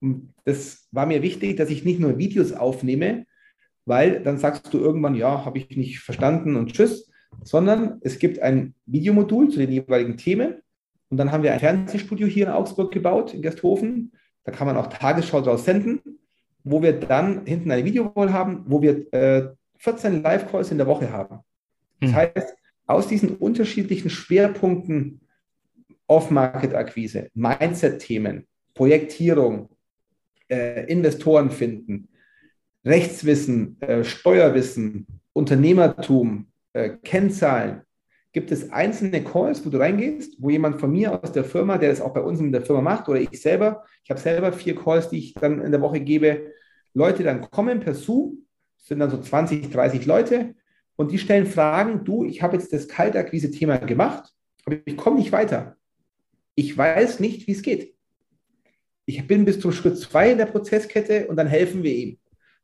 Und 0.00 0.34
das 0.44 0.88
war 0.90 1.06
mir 1.06 1.22
wichtig, 1.22 1.56
dass 1.56 1.70
ich 1.70 1.84
nicht 1.84 2.00
nur 2.00 2.18
Videos 2.18 2.52
aufnehme, 2.52 3.26
weil 3.84 4.22
dann 4.22 4.38
sagst 4.38 4.72
du 4.72 4.78
irgendwann, 4.78 5.14
ja, 5.14 5.44
habe 5.44 5.58
ich 5.58 5.76
nicht 5.76 6.00
verstanden 6.00 6.56
und 6.56 6.72
tschüss, 6.72 7.10
sondern 7.42 7.98
es 8.02 8.18
gibt 8.18 8.40
ein 8.40 8.74
Videomodul 8.86 9.50
zu 9.50 9.58
den 9.58 9.72
jeweiligen 9.72 10.16
Themen 10.16 10.56
und 11.10 11.16
dann 11.16 11.32
haben 11.32 11.42
wir 11.42 11.52
ein 11.52 11.60
Fernsehstudio 11.60 12.26
hier 12.26 12.46
in 12.46 12.52
Augsburg 12.52 12.92
gebaut, 12.92 13.34
in 13.34 13.42
Gersthofen. 13.42 14.12
Da 14.44 14.52
kann 14.52 14.66
man 14.66 14.76
auch 14.76 14.88
Tagesschau 14.88 15.40
draus 15.40 15.64
senden, 15.64 16.00
wo 16.64 16.82
wir 16.82 16.98
dann 16.98 17.46
hinten 17.46 17.70
eine 17.70 17.84
Videowall 17.84 18.32
haben, 18.32 18.64
wo 18.66 18.82
wir 18.82 19.12
äh, 19.12 19.48
14 19.78 20.22
Live-Calls 20.22 20.70
in 20.70 20.78
der 20.78 20.86
Woche 20.86 21.10
haben. 21.10 21.40
Das 22.00 22.10
hm. 22.10 22.16
heißt, 22.16 22.54
aus 22.86 23.08
diesen 23.08 23.36
unterschiedlichen 23.36 24.10
Schwerpunkten 24.10 25.20
Off-Market-Akquise, 26.06 27.28
Mindset-Themen, 27.34 28.46
Projektierung, 28.74 29.68
äh, 30.48 30.86
Investoren 30.86 31.50
finden, 31.50 32.08
Rechtswissen, 32.84 33.80
äh, 33.80 34.04
Steuerwissen, 34.04 35.06
Unternehmertum, 35.32 36.48
äh, 36.72 36.90
Kennzahlen, 37.02 37.82
gibt 38.32 38.52
es 38.52 38.70
einzelne 38.70 39.24
Calls, 39.24 39.64
wo 39.64 39.70
du 39.70 39.78
reingehst, 39.78 40.36
wo 40.38 40.50
jemand 40.50 40.80
von 40.80 40.90
mir 40.90 41.22
aus 41.22 41.32
der 41.32 41.44
Firma, 41.44 41.78
der 41.78 41.90
das 41.90 42.00
auch 42.00 42.12
bei 42.12 42.20
uns 42.20 42.40
in 42.40 42.52
der 42.52 42.62
Firma 42.62 42.82
macht, 42.82 43.08
oder 43.08 43.20
ich 43.20 43.40
selber, 43.40 43.84
ich 44.04 44.10
habe 44.10 44.20
selber 44.20 44.52
vier 44.52 44.76
Calls, 44.76 45.08
die 45.08 45.18
ich 45.18 45.34
dann 45.34 45.60
in 45.60 45.72
der 45.72 45.80
Woche 45.80 46.00
gebe, 46.00 46.52
Leute 46.94 47.22
dann 47.22 47.40
kommen 47.50 47.80
per 47.80 47.94
Zoom, 47.94 48.46
sind 48.76 49.00
dann 49.00 49.10
so 49.10 49.18
20, 49.18 49.70
30 49.70 50.06
Leute, 50.06 50.54
und 50.96 51.12
die 51.12 51.18
stellen 51.18 51.46
Fragen, 51.46 52.04
du, 52.04 52.24
ich 52.24 52.42
habe 52.42 52.56
jetzt 52.56 52.72
das 52.72 52.88
Kaltakquise-Thema 52.88 53.78
gemacht, 53.78 54.32
aber 54.64 54.78
ich 54.84 54.96
komme 54.96 55.18
nicht 55.18 55.32
weiter. 55.32 55.76
Ich 56.54 56.76
weiß 56.76 57.20
nicht, 57.20 57.46
wie 57.46 57.52
es 57.52 57.62
geht. 57.62 57.94
Ich 59.06 59.24
bin 59.26 59.44
bis 59.44 59.60
zum 59.60 59.72
Schritt 59.72 59.96
zwei 59.96 60.32
in 60.32 60.38
der 60.38 60.46
Prozesskette 60.46 61.28
und 61.28 61.36
dann 61.36 61.46
helfen 61.46 61.82
wir 61.82 61.94
ihm. 61.94 62.18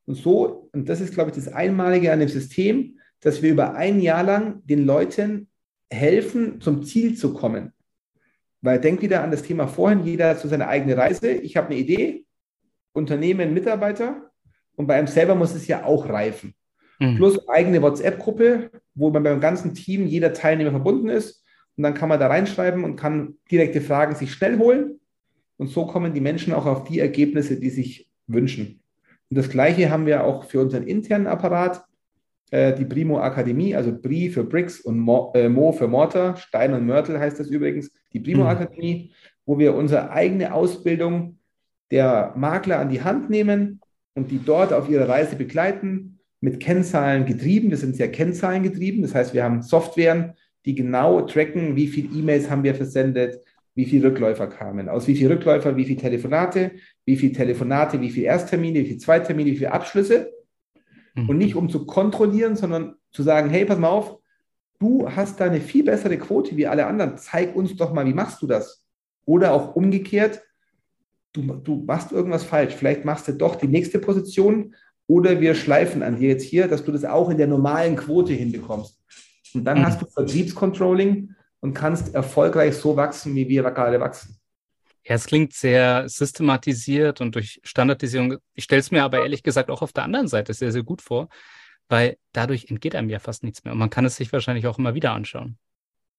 Und 0.05 0.16
so, 0.16 0.68
und 0.72 0.88
das 0.88 1.00
ist, 1.00 1.14
glaube 1.14 1.31
ich, 1.31 1.37
das 1.37 1.48
Einmalige 1.48 2.12
an 2.12 2.18
dem 2.18 2.29
System, 2.29 2.98
dass 3.20 3.40
wir 3.40 3.53
über 3.53 3.74
ein 3.74 4.00
Jahr 4.00 4.24
lang 4.24 4.66
den 4.66 4.85
Leuten 4.85 5.48
helfen, 5.90 6.61
zum 6.61 6.85
Ziel 6.85 7.16
zu 7.16 7.35
kommen. 7.35 7.73
Weil 8.61 8.81
denk 8.81 9.03
wieder 9.03 9.23
an 9.23 9.31
das 9.31 9.42
Thema 9.42 9.66
vorhin, 9.66 10.05
jeder 10.05 10.31
hat 10.31 10.40
so 10.40 10.49
seine 10.49 10.68
eigene 10.68 10.97
Reise. 10.97 11.31
Ich 11.31 11.57
habe 11.57 11.68
eine 11.68 11.77
Idee, 11.77 12.25
Unternehmen, 12.92 13.53
Mitarbeiter 13.53 14.31
und 14.77 14.87
bei 14.87 14.94
einem 14.94 15.07
selber 15.07 15.35
muss 15.35 15.55
es 15.55 15.66
ja 15.66 15.85
auch 15.85 16.09
reifen. 16.09 16.55
Mhm. 16.99 17.16
Plus 17.16 17.49
eigene 17.49 17.83
WhatsApp-Gruppe, 17.83 18.70
wo 18.94 19.11
man 19.11 19.23
beim 19.23 19.40
ganzen 19.40 19.75
Team 19.75 20.07
jeder 20.07 20.33
Teilnehmer 20.33 20.70
verbunden 20.70 21.09
ist 21.09 21.44
und 21.77 21.83
dann 21.83 21.94
kann 21.94 22.09
man 22.09 22.20
da 22.20 22.29
reinschreiben 22.29 22.85
und 22.85 22.97
kann 22.97 23.37
direkte 23.51 23.81
Fragen 23.81 24.14
sich 24.14 24.33
schnell 24.33 24.59
holen. 24.59 25.01
Und 25.57 25.68
so 25.68 25.87
kommen 25.87 26.14
die 26.14 26.20
Menschen 26.20 26.53
auch 26.53 26.66
auf 26.66 26.85
die 26.85 27.01
Ergebnisse, 27.01 27.59
die 27.59 27.70
sich 27.70 28.09
wünschen. 28.27 28.81
Und 29.31 29.38
das 29.38 29.49
Gleiche 29.49 29.90
haben 29.90 30.07
wir 30.07 30.25
auch 30.25 30.44
für 30.44 30.61
unseren 30.61 30.87
internen 30.87 31.27
Apparat, 31.27 31.85
die 32.55 32.85
Primo 32.85 33.19
Akademie, 33.19 33.75
also 33.75 33.93
Bri 33.93 34.31
für 34.31 34.45
Bricks 34.45 34.81
und 34.81 34.99
Mo, 34.99 35.33
äh, 35.35 35.49
Mo 35.49 35.73
für 35.73 35.88
Mortar, 35.88 36.37
Stein 36.37 36.73
und 36.73 36.87
Mörtel 36.87 37.19
heißt 37.19 37.40
das 37.40 37.49
übrigens, 37.49 37.90
die 38.12 38.21
Primo 38.21 38.45
mhm. 38.45 38.49
Akademie, 38.49 39.12
wo 39.45 39.59
wir 39.59 39.75
unsere 39.75 40.11
eigene 40.11 40.55
Ausbildung 40.55 41.38
der 41.90 42.33
Makler 42.37 42.79
an 42.79 42.90
die 42.90 43.03
Hand 43.03 43.29
nehmen 43.29 43.81
und 44.14 44.31
die 44.31 44.40
dort 44.45 44.73
auf 44.73 44.88
ihrer 44.88 45.09
Reise 45.09 45.37
begleiten, 45.37 46.21
mit 46.40 46.61
Kennzahlen 46.61 47.25
getrieben. 47.25 47.71
Wir 47.71 47.77
sind 47.77 47.97
sehr 47.97 48.12
Kennzahlen 48.12 48.62
getrieben. 48.62 49.03
Das 49.03 49.14
heißt, 49.14 49.35
wir 49.35 49.43
haben 49.43 49.62
Softwaren, 49.62 50.35
die 50.67 50.75
genau 50.75 51.23
tracken, 51.23 51.75
wie 51.75 51.88
viele 51.88 52.14
E-Mails 52.14 52.51
haben 52.51 52.62
wir 52.62 52.75
versendet, 52.75 53.40
wie 53.75 53.87
viele 53.87 54.09
Rückläufer 54.09 54.47
kamen, 54.47 54.88
aus 54.88 55.09
wie 55.09 55.17
viele 55.17 55.31
Rückläufer, 55.31 55.77
wie 55.77 55.85
viele 55.85 56.01
Telefonate, 56.01 56.73
wie 57.05 57.17
viele 57.17 57.33
Telefonate, 57.33 58.01
wie 58.01 58.11
viele 58.11 58.27
Ersttermine, 58.27 58.81
wie 58.81 58.85
viele 58.85 58.99
Zweitermine, 58.99 59.51
wie 59.51 59.57
viele 59.57 59.73
Abschlüsse. 59.73 60.33
Mhm. 61.14 61.29
Und 61.29 61.38
nicht 61.38 61.55
um 61.55 61.68
zu 61.68 61.87
kontrollieren, 61.87 62.57
sondern 62.57 62.96
zu 63.12 63.22
sagen, 63.22 63.50
hey, 63.50 63.64
pass 63.64 63.79
mal 63.79 63.88
auf, 63.88 64.18
du 64.79 65.09
hast 65.09 65.40
da 65.40 65.46
eine 65.46 65.61
viel 65.61 65.85
bessere 65.85 66.18
Quote 66.18 66.57
wie 66.57 66.66
alle 66.66 66.87
anderen, 66.87 67.16
zeig 67.16 67.55
uns 67.55 67.77
doch 67.77 67.92
mal, 67.92 68.07
wie 68.07 68.14
machst 68.14 68.42
du 68.42 68.46
das? 68.46 68.85
Oder 69.24 69.53
auch 69.53 69.74
umgekehrt, 69.77 70.42
du, 71.33 71.42
du 71.42 71.77
machst 71.87 72.12
irgendwas 72.12 72.44
falsch, 72.44 72.74
vielleicht 72.74 73.05
machst 73.05 73.29
du 73.29 73.33
doch 73.33 73.57
die 73.57 73.68
nächste 73.68 73.98
Position 73.98 74.74
oder 75.07 75.40
wir 75.40 75.55
schleifen 75.55 76.03
an 76.03 76.18
dir 76.18 76.31
jetzt 76.31 76.44
hier, 76.44 76.68
dass 76.68 76.85
du 76.85 76.92
das 76.92 77.05
auch 77.05 77.31
in 77.31 77.38
der 77.38 77.46
normalen 77.46 77.96
Quote 77.96 78.33
hinbekommst. 78.33 79.00
Und 79.55 79.64
dann 79.64 79.79
mhm. 79.79 79.87
hast 79.87 80.03
du 80.03 80.07
Vertriebscontrolling 80.07 81.35
und 81.61 81.74
kannst 81.74 82.14
erfolgreich 82.14 82.77
so 82.77 82.96
wachsen, 82.96 83.35
wie 83.35 83.48
wir 83.48 83.62
gerade 83.62 84.00
wachsen. 84.00 84.37
Ja, 85.07 85.17
es 85.17 85.27
klingt 85.27 85.53
sehr 85.53 86.09
systematisiert 86.09 87.21
und 87.21 87.35
durch 87.35 87.61
Standardisierung. 87.62 88.38
Ich 88.55 88.64
stelle 88.64 88.81
es 88.81 88.90
mir 88.90 89.05
aber 89.05 89.19
ehrlich 89.19 89.43
gesagt 89.43 89.71
auch 89.71 89.83
auf 89.83 89.93
der 89.93 90.05
anderen 90.05 90.29
Seite 90.29 90.55
sehr, 90.55 90.73
sehr 90.73 90.83
gut 90.83 91.03
vor, 91.03 91.29
weil 91.88 92.17
dadurch 92.33 92.71
entgeht 92.71 92.95
einem 92.95 93.11
ja 93.11 93.19
fast 93.19 93.43
nichts 93.43 93.64
mehr. 93.64 93.73
Und 93.75 93.79
man 93.79 93.90
kann 93.90 94.07
es 94.07 94.17
sich 94.17 94.33
wahrscheinlich 94.33 94.67
auch 94.67 94.79
immer 94.79 94.95
wieder 94.95 95.12
anschauen. 95.12 95.59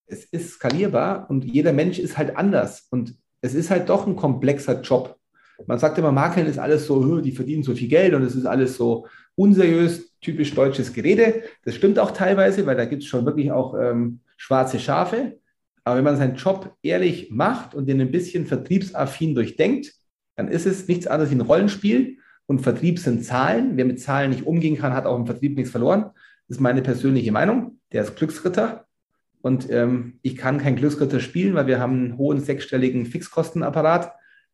Es 0.05 0.25
ist 0.25 0.51
skalierbar 0.51 1.27
und 1.31 1.45
jeder 1.45 1.73
Mensch 1.73 1.97
ist 1.97 2.15
halt 2.15 2.37
anders. 2.37 2.87
Und 2.91 3.15
es 3.41 3.55
ist 3.55 3.71
halt 3.71 3.89
doch 3.89 4.05
ein 4.05 4.15
komplexer 4.15 4.81
Job. 4.81 5.17
Man 5.65 5.79
sagt 5.79 5.97
immer, 5.97 6.11
Makeln 6.11 6.45
ist 6.45 6.59
alles 6.59 6.85
so, 6.85 7.21
die 7.21 7.31
verdienen 7.31 7.63
so 7.63 7.73
viel 7.73 7.87
Geld 7.87 8.13
und 8.13 8.21
es 8.21 8.35
ist 8.35 8.45
alles 8.45 8.75
so 8.75 9.07
unseriös, 9.35 10.15
typisch 10.19 10.53
deutsches 10.53 10.93
Gerede. 10.93 11.43
Das 11.63 11.75
stimmt 11.75 11.97
auch 11.97 12.11
teilweise, 12.11 12.65
weil 12.65 12.75
da 12.75 12.85
gibt 12.85 13.03
es 13.03 13.09
schon 13.09 13.25
wirklich 13.25 13.51
auch 13.51 13.73
ähm, 13.79 14.19
schwarze 14.37 14.79
Schafe. 14.79 15.39
Aber 15.85 15.97
wenn 15.97 16.03
man 16.03 16.17
seinen 16.17 16.35
Job 16.35 16.75
ehrlich 16.81 17.29
macht 17.31 17.75
und 17.75 17.87
den 17.87 18.01
ein 18.01 18.11
bisschen 18.11 18.47
vertriebsaffin 18.47 19.35
durchdenkt, 19.35 19.93
dann 20.35 20.47
ist 20.47 20.65
es 20.65 20.87
nichts 20.87 21.07
anderes 21.07 21.31
wie 21.31 21.35
ein 21.35 21.41
Rollenspiel. 21.41 22.17
Und 22.47 22.59
Vertrieb 22.59 22.99
sind 22.99 23.23
Zahlen. 23.23 23.77
Wer 23.77 23.85
mit 23.85 24.01
Zahlen 24.01 24.31
nicht 24.31 24.45
umgehen 24.45 24.77
kann, 24.77 24.93
hat 24.93 25.05
auch 25.05 25.17
im 25.17 25.25
Vertrieb 25.25 25.55
nichts 25.55 25.71
verloren. 25.71 26.11
Das 26.47 26.57
ist 26.57 26.59
meine 26.61 26.81
persönliche 26.81 27.31
Meinung. 27.31 27.79
Der 27.91 28.03
ist 28.03 28.15
Glücksritter. 28.15 28.85
Und 29.41 29.69
ähm, 29.69 30.19
ich 30.23 30.35
kann 30.37 30.57
kein 30.57 30.75
Glücksritter 30.75 31.19
spielen, 31.19 31.53
weil 31.53 31.67
wir 31.67 31.79
haben 31.79 31.93
einen 31.93 32.17
hohen 32.17 32.39
sechsstelligen 32.39 33.05
Fixkostenapparat 33.05 34.11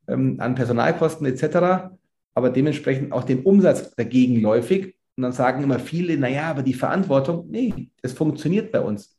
ähm, 0.10 0.36
an 0.40 0.56
Personalkosten 0.56 1.26
etc., 1.26 1.96
aber 2.34 2.50
dementsprechend 2.50 3.12
auch 3.12 3.24
den 3.24 3.44
Umsatz 3.44 3.96
dagegenläufig. 3.96 4.96
Und 5.16 5.24
dann 5.24 5.32
sagen 5.32 5.64
immer 5.64 5.80
viele, 5.80 6.18
naja, 6.18 6.50
aber 6.50 6.62
die 6.62 6.74
Verantwortung, 6.74 7.48
nee, 7.50 7.90
es 8.02 8.14
funktioniert 8.14 8.72
bei 8.72 8.82
uns. 8.82 9.18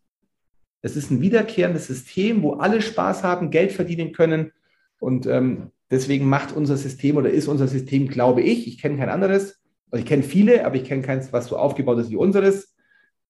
Es 0.82 0.96
ist 0.96 1.10
ein 1.10 1.20
wiederkehrendes 1.20 1.86
System, 1.86 2.42
wo 2.42 2.54
alle 2.54 2.82
Spaß 2.82 3.22
haben, 3.22 3.50
Geld 3.50 3.72
verdienen 3.72 4.12
können. 4.12 4.52
Und 4.98 5.26
ähm, 5.26 5.70
deswegen 5.90 6.28
macht 6.28 6.52
unser 6.52 6.76
System 6.76 7.16
oder 7.16 7.30
ist 7.30 7.48
unser 7.48 7.68
System, 7.68 8.08
glaube 8.08 8.42
ich, 8.42 8.66
ich 8.66 8.78
kenne 8.80 8.98
kein 8.98 9.08
anderes, 9.08 9.60
also 9.90 10.02
ich 10.02 10.08
kenne 10.08 10.22
viele, 10.22 10.64
aber 10.66 10.76
ich 10.76 10.84
kenne 10.84 11.02
keins, 11.02 11.32
was 11.32 11.46
so 11.46 11.56
aufgebaut 11.56 11.98
ist 11.98 12.10
wie 12.10 12.16
unseres, 12.16 12.74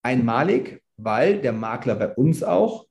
einmalig, 0.02 0.82
weil 0.96 1.40
der 1.40 1.52
Makler 1.52 1.96
bei 1.96 2.08
uns 2.14 2.42
auch 2.42 2.86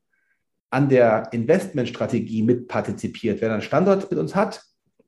an 0.69 0.89
der 0.89 1.29
Investmentstrategie 1.31 2.43
mitpartizipiert. 2.43 3.41
Wer 3.41 3.51
einen 3.51 3.61
Standort 3.61 4.09
mit 4.09 4.19
uns 4.19 4.35
hat, 4.35 4.63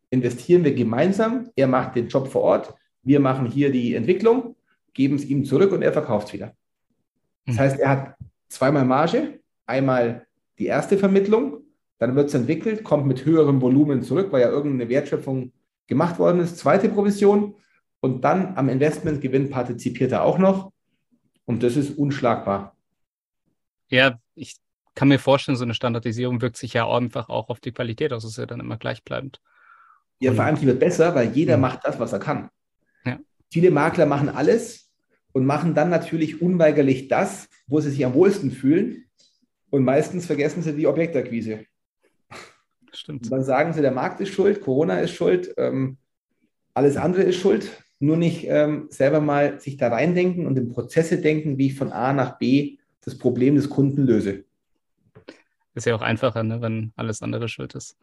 investieren 0.10 0.64
wir 0.64 0.74
gemeinsam. 0.74 1.50
Er 1.56 1.68
macht 1.68 1.96
den 1.96 2.08
Job 2.08 2.28
vor 2.28 2.42
Ort. 2.42 2.74
Wir 3.02 3.20
machen 3.20 3.46
hier 3.48 3.72
die 3.72 3.96
Entwicklung, 3.96 4.56
geben 4.94 5.16
es 5.16 5.26
ihm 5.26 5.46
zurück 5.46 5.72
und 5.72 5.82
er 5.82 5.94
verkauft 5.94 6.28
es 6.28 6.34
wieder. 6.34 6.54
Das 7.46 7.56
mhm. 7.56 7.60
heißt, 7.60 7.80
er 7.80 7.90
hat 7.90 8.16
zweimal 8.48 8.86
Marge, 8.86 9.40
einmal 9.66 10.28
die 10.60 10.66
erste 10.66 10.98
Vermittlung, 10.98 11.62
dann 12.00 12.16
wird 12.16 12.28
es 12.28 12.34
entwickelt, 12.34 12.84
kommt 12.84 13.08
mit 13.08 13.26
höherem 13.26 13.62
Volumen 13.62 14.02
zurück, 14.02 14.32
weil 14.32 14.42
ja 14.42 14.50
irgendeine 14.50 14.90
Wertschöpfung 14.90 15.54
gemacht 15.88 16.20
worden 16.20 16.42
ist, 16.42 16.58
zweite 16.58 16.90
Provision 16.90 17.56
und 18.00 18.24
dann 18.24 18.58
am 18.58 18.70
Investmentgewinn 18.70 19.50
partizipiert 19.50 20.12
er 20.12 20.24
auch 20.24 20.38
noch 20.38 20.72
und 21.46 21.64
das 21.64 21.76
ist 21.76 21.98
unschlagbar. 21.98 22.76
Ja, 23.90 24.20
ich 24.36 24.56
kann 24.96 25.08
mir 25.08 25.20
vorstellen, 25.20 25.58
so 25.58 25.64
eine 25.64 25.74
Standardisierung 25.74 26.42
wirkt 26.42 26.58
sich 26.58 26.74
ja 26.74 26.88
einfach 26.90 27.30
auch 27.30 27.50
auf 27.50 27.60
die 27.60 27.72
Qualität 27.72 28.14
aus. 28.14 28.24
Es 28.24 28.32
ist 28.32 28.38
ja 28.38 28.46
dann 28.46 28.60
immer 28.60 28.78
gleichbleibend. 28.78 29.40
Ja, 30.20 30.34
vor 30.34 30.46
allem 30.46 30.58
die 30.58 30.68
wird 30.68 30.80
besser, 30.80 31.16
weil 31.16 31.32
jeder 31.32 31.58
mhm. 31.58 31.62
macht 31.62 31.80
das, 31.84 32.00
was 32.00 32.14
er 32.14 32.20
kann. 32.20 32.50
Ja. 33.06 33.20
Viele 33.52 33.72
Makler 33.72 34.06
machen 34.06 34.30
alles 34.30 34.92
und 35.32 35.46
machen 35.46 35.74
dann 35.74 35.90
natürlich 35.90 36.42
unweigerlich 36.42 37.08
das, 37.08 37.50
wo 37.68 37.80
sie 37.80 37.90
sich 37.90 38.06
am 38.06 38.14
wohlsten 38.14 38.52
fühlen. 38.52 39.06
Und 39.74 39.86
meistens 39.86 40.28
vergessen 40.28 40.62
sie 40.62 40.76
die 40.76 40.86
Objektakquise. 40.86 41.66
Stimmt. 42.92 43.24
Und 43.24 43.32
dann 43.32 43.44
sagen 43.44 43.74
sie, 43.74 43.82
der 43.82 43.90
Markt 43.90 44.22
ist 44.22 44.30
schuld, 44.30 44.62
Corona 44.62 45.00
ist 45.00 45.16
schuld, 45.16 45.52
ähm, 45.58 45.98
alles 46.76 46.96
andere 46.96 47.24
ist 47.24 47.38
schuld. 47.38 47.84
Nur 47.98 48.16
nicht 48.16 48.46
ähm, 48.48 48.86
selber 48.92 49.20
mal 49.20 49.60
sich 49.60 49.78
da 49.78 49.88
reindenken 49.88 50.46
und 50.46 50.60
in 50.60 50.70
Prozesse 50.70 51.20
denken, 51.20 51.58
wie 51.58 51.68
ich 51.68 51.76
von 51.76 51.92
A 51.92 52.14
nach 52.14 52.38
B 52.38 52.78
das 53.02 53.18
Problem 53.18 53.56
des 53.56 53.68
Kunden 53.68 54.04
löse. 54.04 54.44
Ist 55.74 55.88
ja 55.88 55.96
auch 55.96 56.04
einfacher, 56.04 56.44
ne, 56.44 56.62
wenn 56.62 56.94
alles 56.96 57.24
andere 57.24 57.50
schuld 57.50 57.74
ist. 57.74 57.98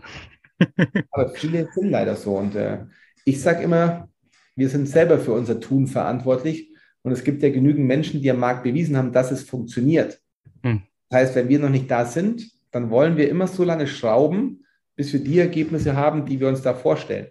Aber 1.12 1.28
viele 1.28 1.68
sind 1.72 1.88
leider 1.88 2.16
so. 2.16 2.36
Und 2.36 2.56
äh, 2.56 2.84
ich 3.24 3.40
sage 3.40 3.62
immer, 3.62 4.08
wir 4.56 4.68
sind 4.68 4.88
selber 4.88 5.20
für 5.20 5.34
unser 5.34 5.60
Tun 5.60 5.86
verantwortlich. 5.86 6.74
Und 7.02 7.12
es 7.12 7.22
gibt 7.22 7.44
ja 7.44 7.50
genügend 7.50 7.86
Menschen, 7.86 8.20
die 8.22 8.30
am 8.32 8.40
Markt 8.40 8.64
bewiesen 8.64 8.96
haben, 8.96 9.12
dass 9.12 9.30
es 9.30 9.44
funktioniert. 9.44 10.20
Hm. 10.64 10.82
Das 11.10 11.20
heißt, 11.20 11.34
wenn 11.34 11.48
wir 11.48 11.58
noch 11.58 11.68
nicht 11.68 11.90
da 11.90 12.06
sind, 12.06 12.50
dann 12.70 12.90
wollen 12.90 13.16
wir 13.16 13.28
immer 13.28 13.48
so 13.48 13.64
lange 13.64 13.86
schrauben, 13.86 14.64
bis 14.96 15.12
wir 15.12 15.20
die 15.20 15.38
Ergebnisse 15.38 15.96
haben, 15.96 16.24
die 16.24 16.40
wir 16.40 16.48
uns 16.48 16.62
da 16.62 16.72
vorstellen. 16.72 17.28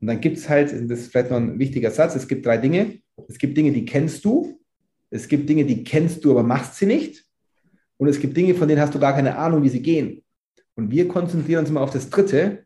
Und 0.00 0.08
dann 0.08 0.20
gibt 0.20 0.38
es 0.38 0.48
halt, 0.48 0.72
das 0.72 0.98
ist 0.98 1.12
vielleicht 1.12 1.30
noch 1.30 1.36
ein 1.36 1.58
wichtiger 1.58 1.92
Satz, 1.92 2.16
es 2.16 2.26
gibt 2.26 2.44
drei 2.44 2.58
Dinge. 2.58 2.98
Es 3.28 3.38
gibt 3.38 3.56
Dinge, 3.56 3.72
die 3.72 3.84
kennst 3.84 4.24
du. 4.24 4.60
Es 5.10 5.28
gibt 5.28 5.48
Dinge, 5.48 5.64
die 5.64 5.84
kennst 5.84 6.24
du, 6.24 6.32
aber 6.32 6.42
machst 6.42 6.76
sie 6.76 6.86
nicht. 6.86 7.24
Und 7.96 8.08
es 8.08 8.18
gibt 8.18 8.36
Dinge, 8.36 8.54
von 8.54 8.66
denen 8.66 8.80
hast 8.80 8.94
du 8.94 8.98
gar 8.98 9.12
keine 9.12 9.36
Ahnung, 9.36 9.62
wie 9.62 9.68
sie 9.68 9.82
gehen. 9.82 10.24
Und 10.74 10.90
wir 10.90 11.06
konzentrieren 11.06 11.60
uns 11.60 11.70
immer 11.70 11.82
auf 11.82 11.90
das 11.90 12.10
Dritte. 12.10 12.64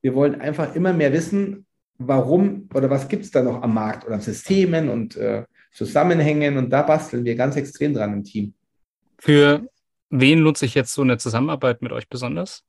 wir 0.00 0.14
wollen 0.14 0.40
einfach 0.40 0.74
immer 0.74 0.92
mehr 0.94 1.12
wissen, 1.12 1.66
warum 1.98 2.68
oder 2.72 2.88
was 2.88 3.08
gibt 3.08 3.24
es 3.24 3.30
da 3.30 3.42
noch 3.42 3.62
am 3.62 3.74
Markt 3.74 4.06
oder 4.06 4.14
an 4.14 4.20
Systemen 4.20 4.88
und 4.88 5.16
äh, 5.16 5.44
Zusammenhängen 5.72 6.56
und 6.56 6.70
da 6.70 6.82
basteln 6.82 7.24
wir 7.24 7.34
ganz 7.34 7.56
extrem 7.56 7.92
dran 7.92 8.12
im 8.12 8.24
Team. 8.24 8.54
Für 9.18 9.68
wen 10.10 10.38
lohnt 10.38 10.58
sich 10.58 10.74
jetzt 10.74 10.92
so 10.92 11.02
eine 11.02 11.18
Zusammenarbeit 11.18 11.82
mit 11.82 11.92
euch 11.92 12.08
besonders? 12.08 12.64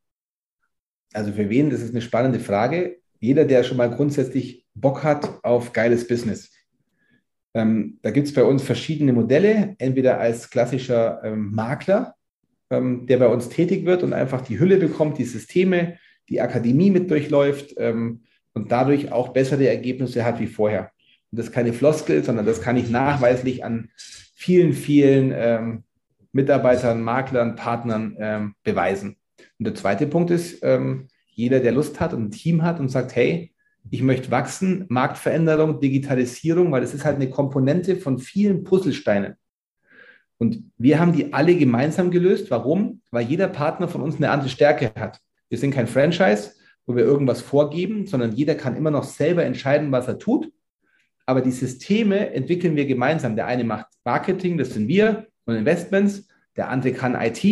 Also 1.13 1.31
für 1.31 1.49
wen, 1.49 1.69
das 1.69 1.81
ist 1.81 1.91
eine 1.91 2.01
spannende 2.01 2.39
Frage. 2.39 2.97
Jeder, 3.19 3.45
der 3.45 3.63
schon 3.63 3.77
mal 3.77 3.89
grundsätzlich 3.89 4.65
Bock 4.75 5.03
hat 5.03 5.43
auf 5.43 5.73
geiles 5.73 6.07
Business. 6.07 6.51
Ähm, 7.53 7.97
da 8.01 8.11
gibt 8.11 8.27
es 8.27 8.33
bei 8.33 8.43
uns 8.43 8.63
verschiedene 8.63 9.11
Modelle, 9.11 9.75
entweder 9.79 10.19
als 10.19 10.49
klassischer 10.49 11.21
ähm, 11.23 11.51
Makler, 11.51 12.15
ähm, 12.69 13.07
der 13.07 13.17
bei 13.17 13.27
uns 13.27 13.49
tätig 13.49 13.85
wird 13.85 14.03
und 14.03 14.13
einfach 14.13 14.41
die 14.41 14.59
Hülle 14.59 14.77
bekommt, 14.77 15.17
die 15.17 15.25
Systeme, 15.25 15.97
die 16.29 16.41
Akademie 16.41 16.91
mit 16.91 17.09
durchläuft 17.09 17.73
ähm, 17.77 18.21
und 18.53 18.71
dadurch 18.71 19.11
auch 19.11 19.29
bessere 19.29 19.67
Ergebnisse 19.67 20.23
hat 20.23 20.39
wie 20.39 20.47
vorher. 20.47 20.91
Und 21.31 21.39
das 21.39 21.47
ist 21.47 21.51
keine 21.51 21.73
Floskel, 21.73 22.23
sondern 22.23 22.45
das 22.45 22.61
kann 22.61 22.77
ich 22.77 22.89
nachweislich 22.89 23.63
an 23.63 23.89
vielen, 24.35 24.73
vielen 24.73 25.33
ähm, 25.35 25.83
Mitarbeitern, 26.31 27.01
Maklern, 27.01 27.55
Partnern 27.55 28.15
ähm, 28.19 28.55
beweisen. 28.63 29.17
Und 29.57 29.65
der 29.65 29.75
zweite 29.75 30.07
Punkt 30.07 30.31
ist, 30.31 30.59
ähm, 30.63 31.07
jeder, 31.31 31.59
der 31.59 31.71
Lust 31.71 31.99
hat 31.99 32.13
und 32.13 32.25
ein 32.25 32.31
Team 32.31 32.63
hat 32.63 32.79
und 32.79 32.89
sagt, 32.89 33.15
hey, 33.15 33.53
ich 33.89 34.01
möchte 34.01 34.29
wachsen, 34.29 34.85
Marktveränderung, 34.89 35.79
Digitalisierung, 35.79 36.71
weil 36.71 36.81
das 36.81 36.93
ist 36.93 37.05
halt 37.05 37.15
eine 37.15 37.29
Komponente 37.29 37.95
von 37.95 38.19
vielen 38.19 38.63
Puzzlesteinen. 38.63 39.35
Und 40.37 40.63
wir 40.77 40.99
haben 40.99 41.13
die 41.13 41.33
alle 41.33 41.55
gemeinsam 41.55 42.11
gelöst. 42.11 42.49
Warum? 42.49 43.01
Weil 43.11 43.25
jeder 43.25 43.47
Partner 43.47 43.87
von 43.87 44.01
uns 44.01 44.17
eine 44.17 44.31
andere 44.31 44.49
Stärke 44.49 44.91
hat. 44.95 45.19
Wir 45.49 45.57
sind 45.57 45.71
kein 45.71 45.87
Franchise, 45.87 46.51
wo 46.85 46.95
wir 46.95 47.03
irgendwas 47.03 47.41
vorgeben, 47.41 48.05
sondern 48.05 48.33
jeder 48.33 48.55
kann 48.55 48.75
immer 48.75 48.91
noch 48.91 49.03
selber 49.03 49.43
entscheiden, 49.43 49.91
was 49.91 50.07
er 50.07 50.17
tut. 50.17 50.51
Aber 51.25 51.41
die 51.41 51.51
Systeme 51.51 52.33
entwickeln 52.33 52.75
wir 52.75 52.85
gemeinsam. 52.85 53.35
Der 53.35 53.47
eine 53.47 53.63
macht 53.63 53.87
Marketing, 54.03 54.57
das 54.57 54.73
sind 54.73 54.87
wir, 54.87 55.27
und 55.49 55.57
Investments. 55.57 56.27
Der 56.55 56.69
andere 56.69 56.93
kann 56.93 57.15
IT, 57.15 57.43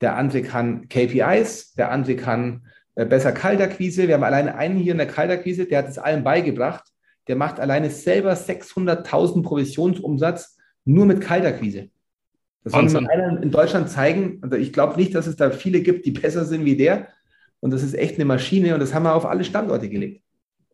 der 0.00 0.16
andere 0.16 0.42
kann 0.42 0.88
KPIs, 0.88 1.74
der 1.74 1.90
andere 1.90 2.16
kann 2.16 2.66
äh, 2.94 3.04
besser 3.04 3.32
Kaltakquise. 3.32 4.08
Wir 4.08 4.14
haben 4.14 4.24
alleine 4.24 4.56
einen 4.56 4.76
hier 4.76 4.92
in 4.92 4.98
der 4.98 5.06
Kaltakquise, 5.06 5.66
der 5.66 5.78
hat 5.78 5.88
es 5.88 5.98
allen 5.98 6.24
beigebracht. 6.24 6.84
Der 7.28 7.36
macht 7.36 7.58
alleine 7.58 7.90
selber 7.90 8.34
600.000 8.34 9.42
Provisionsumsatz 9.42 10.58
nur 10.84 11.06
mit 11.06 11.20
Kaltakquise. 11.20 11.90
Das 12.62 12.72
soll 12.72 13.02
mir 13.02 13.10
einer 13.10 13.42
in 13.42 13.50
Deutschland 13.50 13.88
zeigen. 13.88 14.38
Also 14.42 14.56
ich 14.56 14.72
glaube 14.72 14.96
nicht, 14.96 15.14
dass 15.14 15.26
es 15.26 15.36
da 15.36 15.50
viele 15.50 15.82
gibt, 15.82 16.04
die 16.04 16.10
besser 16.10 16.44
sind 16.44 16.64
wie 16.64 16.76
der. 16.76 17.08
Und 17.60 17.72
das 17.72 17.82
ist 17.82 17.94
echt 17.94 18.16
eine 18.16 18.24
Maschine 18.24 18.74
und 18.74 18.80
das 18.80 18.92
haben 18.92 19.04
wir 19.04 19.14
auf 19.14 19.26
alle 19.26 19.44
Standorte 19.44 19.88
gelegt. 19.88 20.22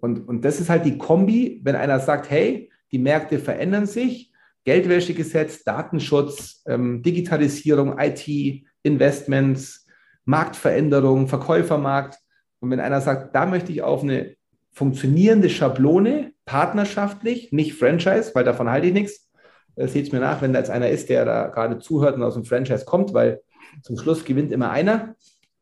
Und, 0.00 0.26
und 0.26 0.44
das 0.44 0.58
ist 0.58 0.68
halt 0.68 0.84
die 0.84 0.98
Kombi, 0.98 1.60
wenn 1.62 1.76
einer 1.76 2.00
sagt, 2.00 2.30
hey, 2.30 2.70
die 2.90 2.98
Märkte 2.98 3.38
verändern 3.38 3.86
sich, 3.86 4.31
Geldwäschegesetz, 4.64 5.64
Datenschutz, 5.64 6.62
ähm, 6.66 7.02
Digitalisierung, 7.02 7.98
IT, 7.98 8.64
Investments, 8.82 9.86
Marktveränderung, 10.24 11.28
Verkäufermarkt. 11.28 12.18
Und 12.60 12.70
wenn 12.70 12.80
einer 12.80 13.00
sagt, 13.00 13.34
da 13.34 13.46
möchte 13.46 13.72
ich 13.72 13.82
auf 13.82 14.02
eine 14.02 14.36
funktionierende 14.72 15.50
Schablone, 15.50 16.32
partnerschaftlich, 16.44 17.52
nicht 17.52 17.74
Franchise, 17.74 18.32
weil 18.34 18.44
davon 18.44 18.70
halte 18.70 18.88
ich 18.88 18.92
nichts. 18.92 19.30
Äh, 19.76 19.88
Seht 19.88 20.06
es 20.06 20.12
mir 20.12 20.20
nach, 20.20 20.42
wenn 20.42 20.52
da 20.52 20.58
jetzt 20.58 20.70
einer 20.70 20.88
ist, 20.88 21.08
der 21.08 21.24
da 21.24 21.48
gerade 21.48 21.78
zuhört 21.78 22.16
und 22.16 22.22
aus 22.22 22.34
dem 22.34 22.44
Franchise 22.44 22.84
kommt, 22.84 23.14
weil 23.14 23.40
zum 23.82 23.96
Schluss 23.96 24.24
gewinnt 24.24 24.52
immer 24.52 24.70
einer. 24.70 25.14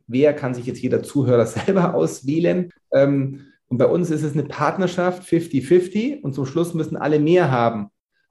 Wer 0.06 0.34
kann 0.34 0.54
sich 0.54 0.66
jetzt 0.66 0.82
jeder 0.82 1.02
Zuhörer 1.02 1.46
selber 1.46 1.94
auswählen? 1.94 2.70
Ähm, 2.92 3.46
und 3.68 3.78
bei 3.78 3.86
uns 3.86 4.10
ist 4.10 4.24
es 4.24 4.32
eine 4.32 4.42
Partnerschaft 4.42 5.22
50-50 5.22 6.22
und 6.22 6.34
zum 6.34 6.44
Schluss 6.44 6.74
müssen 6.74 6.96
alle 6.96 7.20
mehr 7.20 7.50
haben. 7.50 7.90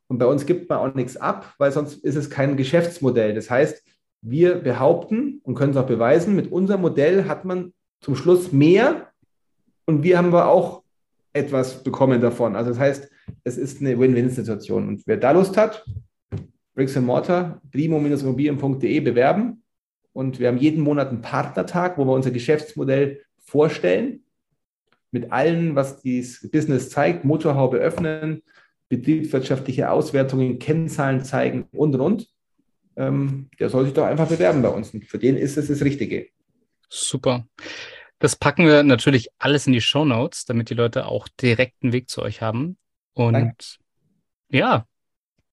Und 0.09 0.17
bei 0.17 0.25
uns 0.25 0.45
gibt 0.45 0.69
man 0.69 0.79
auch 0.79 0.95
nichts 0.95 1.17
ab, 1.17 1.53
weil 1.59 1.71
sonst 1.71 2.03
ist 2.03 2.15
es 2.15 2.29
kein 2.29 2.57
Geschäftsmodell. 2.57 3.33
Das 3.35 3.49
heißt, 3.49 3.83
wir 4.21 4.55
behaupten 4.55 5.39
und 5.43 5.55
können 5.55 5.71
es 5.71 5.77
auch 5.77 5.85
beweisen, 5.85 6.35
mit 6.35 6.51
unserem 6.51 6.81
Modell 6.81 7.25
hat 7.25 7.45
man 7.45 7.73
zum 8.01 8.15
Schluss 8.15 8.51
mehr 8.51 9.07
und 9.85 10.03
wir 10.03 10.17
haben 10.17 10.27
aber 10.27 10.47
auch 10.47 10.83
etwas 11.31 11.83
bekommen 11.83 12.21
davon. 12.21 12.55
Also 12.55 12.71
das 12.71 12.79
heißt, 12.79 13.09
es 13.43 13.57
ist 13.57 13.81
eine 13.81 13.99
Win-Win-Situation. 13.99 14.87
Und 14.87 15.03
wer 15.05 15.17
da 15.17 15.31
Lust 15.31 15.55
hat, 15.57 15.85
Bricks 16.73 16.97
and 16.97 17.05
Mortar, 17.05 17.61
primo-immobilien.de 17.71 18.99
bewerben. 19.01 19.63
Und 20.13 20.39
wir 20.39 20.47
haben 20.47 20.57
jeden 20.57 20.83
Monat 20.83 21.09
einen 21.09 21.21
Partnertag, 21.21 21.97
wo 21.97 22.05
wir 22.05 22.13
unser 22.13 22.31
Geschäftsmodell 22.31 23.21
vorstellen. 23.37 24.23
Mit 25.11 25.31
allen, 25.31 25.75
was 25.75 26.01
dieses 26.01 26.49
Business 26.49 26.89
zeigt, 26.89 27.25
Motorhaube 27.25 27.77
öffnen, 27.77 28.43
betriebswirtschaftliche 28.89 29.91
Auswertungen, 29.91 30.59
Kennzahlen 30.59 31.23
zeigen 31.23 31.67
und 31.71 31.95
und 31.95 32.01
und. 32.01 32.27
Ähm, 32.95 33.49
der 33.59 33.69
soll 33.69 33.85
sich 33.85 33.93
doch 33.93 34.05
einfach 34.05 34.27
bewerben 34.27 34.61
bei 34.61 34.69
uns. 34.69 34.93
Und 34.93 35.05
für 35.05 35.19
den 35.19 35.37
ist 35.37 35.57
es 35.57 35.67
das 35.67 35.81
Richtige. 35.81 36.27
Super. 36.89 37.47
Das 38.17 38.35
packen 38.35 38.65
wir 38.65 38.83
natürlich 38.83 39.29
alles 39.37 39.67
in 39.67 39.73
die 39.73 39.81
Show 39.81 40.03
Notes, 40.03 40.43
damit 40.43 40.69
die 40.69 40.73
Leute 40.73 41.05
auch 41.05 41.29
direkten 41.29 41.93
Weg 41.93 42.09
zu 42.09 42.21
euch 42.21 42.41
haben. 42.41 42.77
Und 43.13 43.33
Danke. 43.33 43.55
ja, 44.49 44.85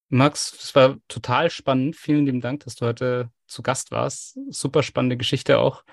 Max, 0.09 0.53
es 0.61 0.75
war 0.75 0.99
total 1.09 1.51
spannend. 1.51 1.95
Vielen 1.95 2.27
lieben 2.27 2.41
Dank, 2.41 2.65
dass 2.65 2.75
du 2.75 2.87
heute 2.87 3.31
zu 3.47 3.63
Gast 3.63 3.91
warst. 3.91 4.39
Super 4.51 4.83
spannende 4.83 5.17
Geschichte 5.17 5.59
auch. 5.59 5.85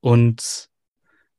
Und 0.00 0.68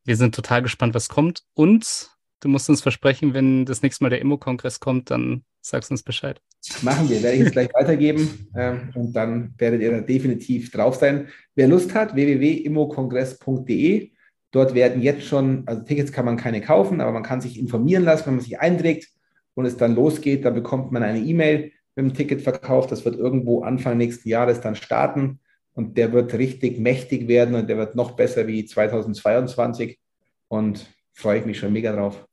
wir 0.04 0.16
sind 0.16 0.36
total 0.36 0.62
gespannt, 0.62 0.94
was 0.94 1.10
kommt. 1.10 1.44
Und 1.54 2.17
du 2.40 2.50
musst 2.50 2.70
uns 2.70 2.82
versprechen, 2.82 3.34
wenn 3.34 3.66
das 3.66 3.82
nächste 3.82 4.04
Mal 4.04 4.10
der 4.10 4.22
Immo-Kongress 4.22 4.80
kommt, 4.80 5.10
dann 5.12 5.44
sagst 5.62 5.90
du 5.90 5.94
uns 5.94 6.04
Bescheid. 6.04 6.42
Machen 6.82 7.10
wir, 7.10 7.22
werde 7.24 7.38
ich 7.38 7.44
jetzt 7.44 7.52
gleich 7.54 7.74
weitergeben 7.74 8.50
ähm, 8.56 8.90
und 8.96 9.14
dann 9.14 9.54
werdet 9.58 9.82
ihr 9.82 9.92
da 9.92 10.02
definitiv 10.02 10.72
drauf 10.72 10.96
sein. 10.96 11.28
Wer 11.56 11.68
Lust 11.68 11.94
hat, 11.94 12.16
www.immokongress.de. 12.16 14.12
Dort 14.52 14.74
werden 14.74 15.02
jetzt 15.02 15.26
schon, 15.26 15.64
also 15.66 15.84
Tickets 15.84 16.12
kann 16.12 16.26
man 16.26 16.38
keine 16.38 16.62
kaufen, 16.62 17.02
aber 17.02 17.12
man 17.12 17.24
kann 17.24 17.42
sich 17.42 17.60
informieren 17.60 18.04
lassen, 18.04 18.28
wenn 18.28 18.36
man 18.36 18.44
sich 18.44 18.60
einträgt 18.60 19.10
und 19.56 19.66
es 19.66 19.78
dann 19.78 19.96
losgeht, 19.96 20.46
dann 20.46 20.54
bekommt 20.54 20.92
man 20.92 21.04
eine 21.04 21.20
E-Mail 21.20 21.72
mit 21.96 22.06
dem 22.06 22.14
Ticketverkauf. 22.14 22.88
Das 22.88 23.06
wird 23.06 23.16
irgendwo 23.16 23.64
Anfang 23.64 23.98
nächsten 23.98 24.30
Jahres 24.30 24.62
dann 24.62 24.76
starten 24.76 25.40
und 25.74 25.98
der 25.98 26.14
wird 26.14 26.34
richtig 26.34 26.80
mächtig 26.80 27.28
werden 27.28 27.56
und 27.56 27.68
der 27.70 27.78
wird 27.78 27.96
noch 27.96 28.12
besser 28.12 28.48
wie 28.48 28.66
2022 28.66 30.00
und 30.48 30.88
freue 31.18 31.40
ich 31.40 31.46
mich 31.46 31.58
schon 31.58 31.74
mega 31.74 31.94
drauf. 31.94 32.28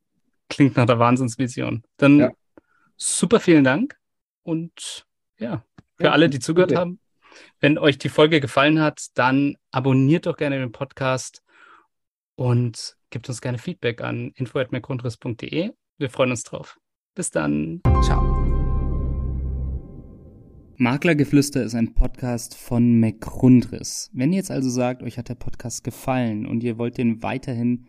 Klingt 0.50 0.76
nach 0.76 0.84
der 0.84 0.98
Wahnsinnsvision. 0.98 1.82
Dann 1.96 2.18
ja. 2.18 2.30
super 2.96 3.40
vielen 3.40 3.64
Dank 3.64 3.96
und 4.42 5.06
ja, 5.38 5.64
für 5.96 6.04
ja, 6.04 6.12
alle, 6.12 6.28
die 6.28 6.38
zugehört 6.38 6.68
bitte. 6.68 6.80
haben. 6.80 7.00
Wenn 7.60 7.78
euch 7.78 7.98
die 7.98 8.10
Folge 8.10 8.40
gefallen 8.40 8.80
hat, 8.80 9.06
dann 9.14 9.56
abonniert 9.70 10.26
doch 10.26 10.36
gerne 10.36 10.58
den 10.58 10.70
Podcast 10.70 11.42
und 12.36 12.96
gebt 13.08 13.28
uns 13.28 13.40
gerne 13.40 13.58
Feedback 13.58 14.02
an 14.02 14.32
info.mergrundriss.de. 14.34 15.72
Wir 15.96 16.10
freuen 16.10 16.30
uns 16.30 16.42
drauf. 16.42 16.78
Bis 17.14 17.30
dann. 17.30 17.80
Ciao. 18.02 18.22
Maklergeflüster 20.76 21.62
ist 21.62 21.74
ein 21.74 21.94
Podcast 21.94 22.56
von 22.56 23.00
McGrundriss. 23.00 24.10
Wenn 24.12 24.32
ihr 24.32 24.38
jetzt 24.38 24.50
also 24.50 24.68
sagt, 24.68 25.02
euch 25.02 25.16
hat 25.16 25.28
der 25.28 25.36
Podcast 25.36 25.84
gefallen 25.84 26.46
und 26.46 26.62
ihr 26.62 26.76
wollt 26.78 26.98
den 26.98 27.22
weiterhin 27.22 27.88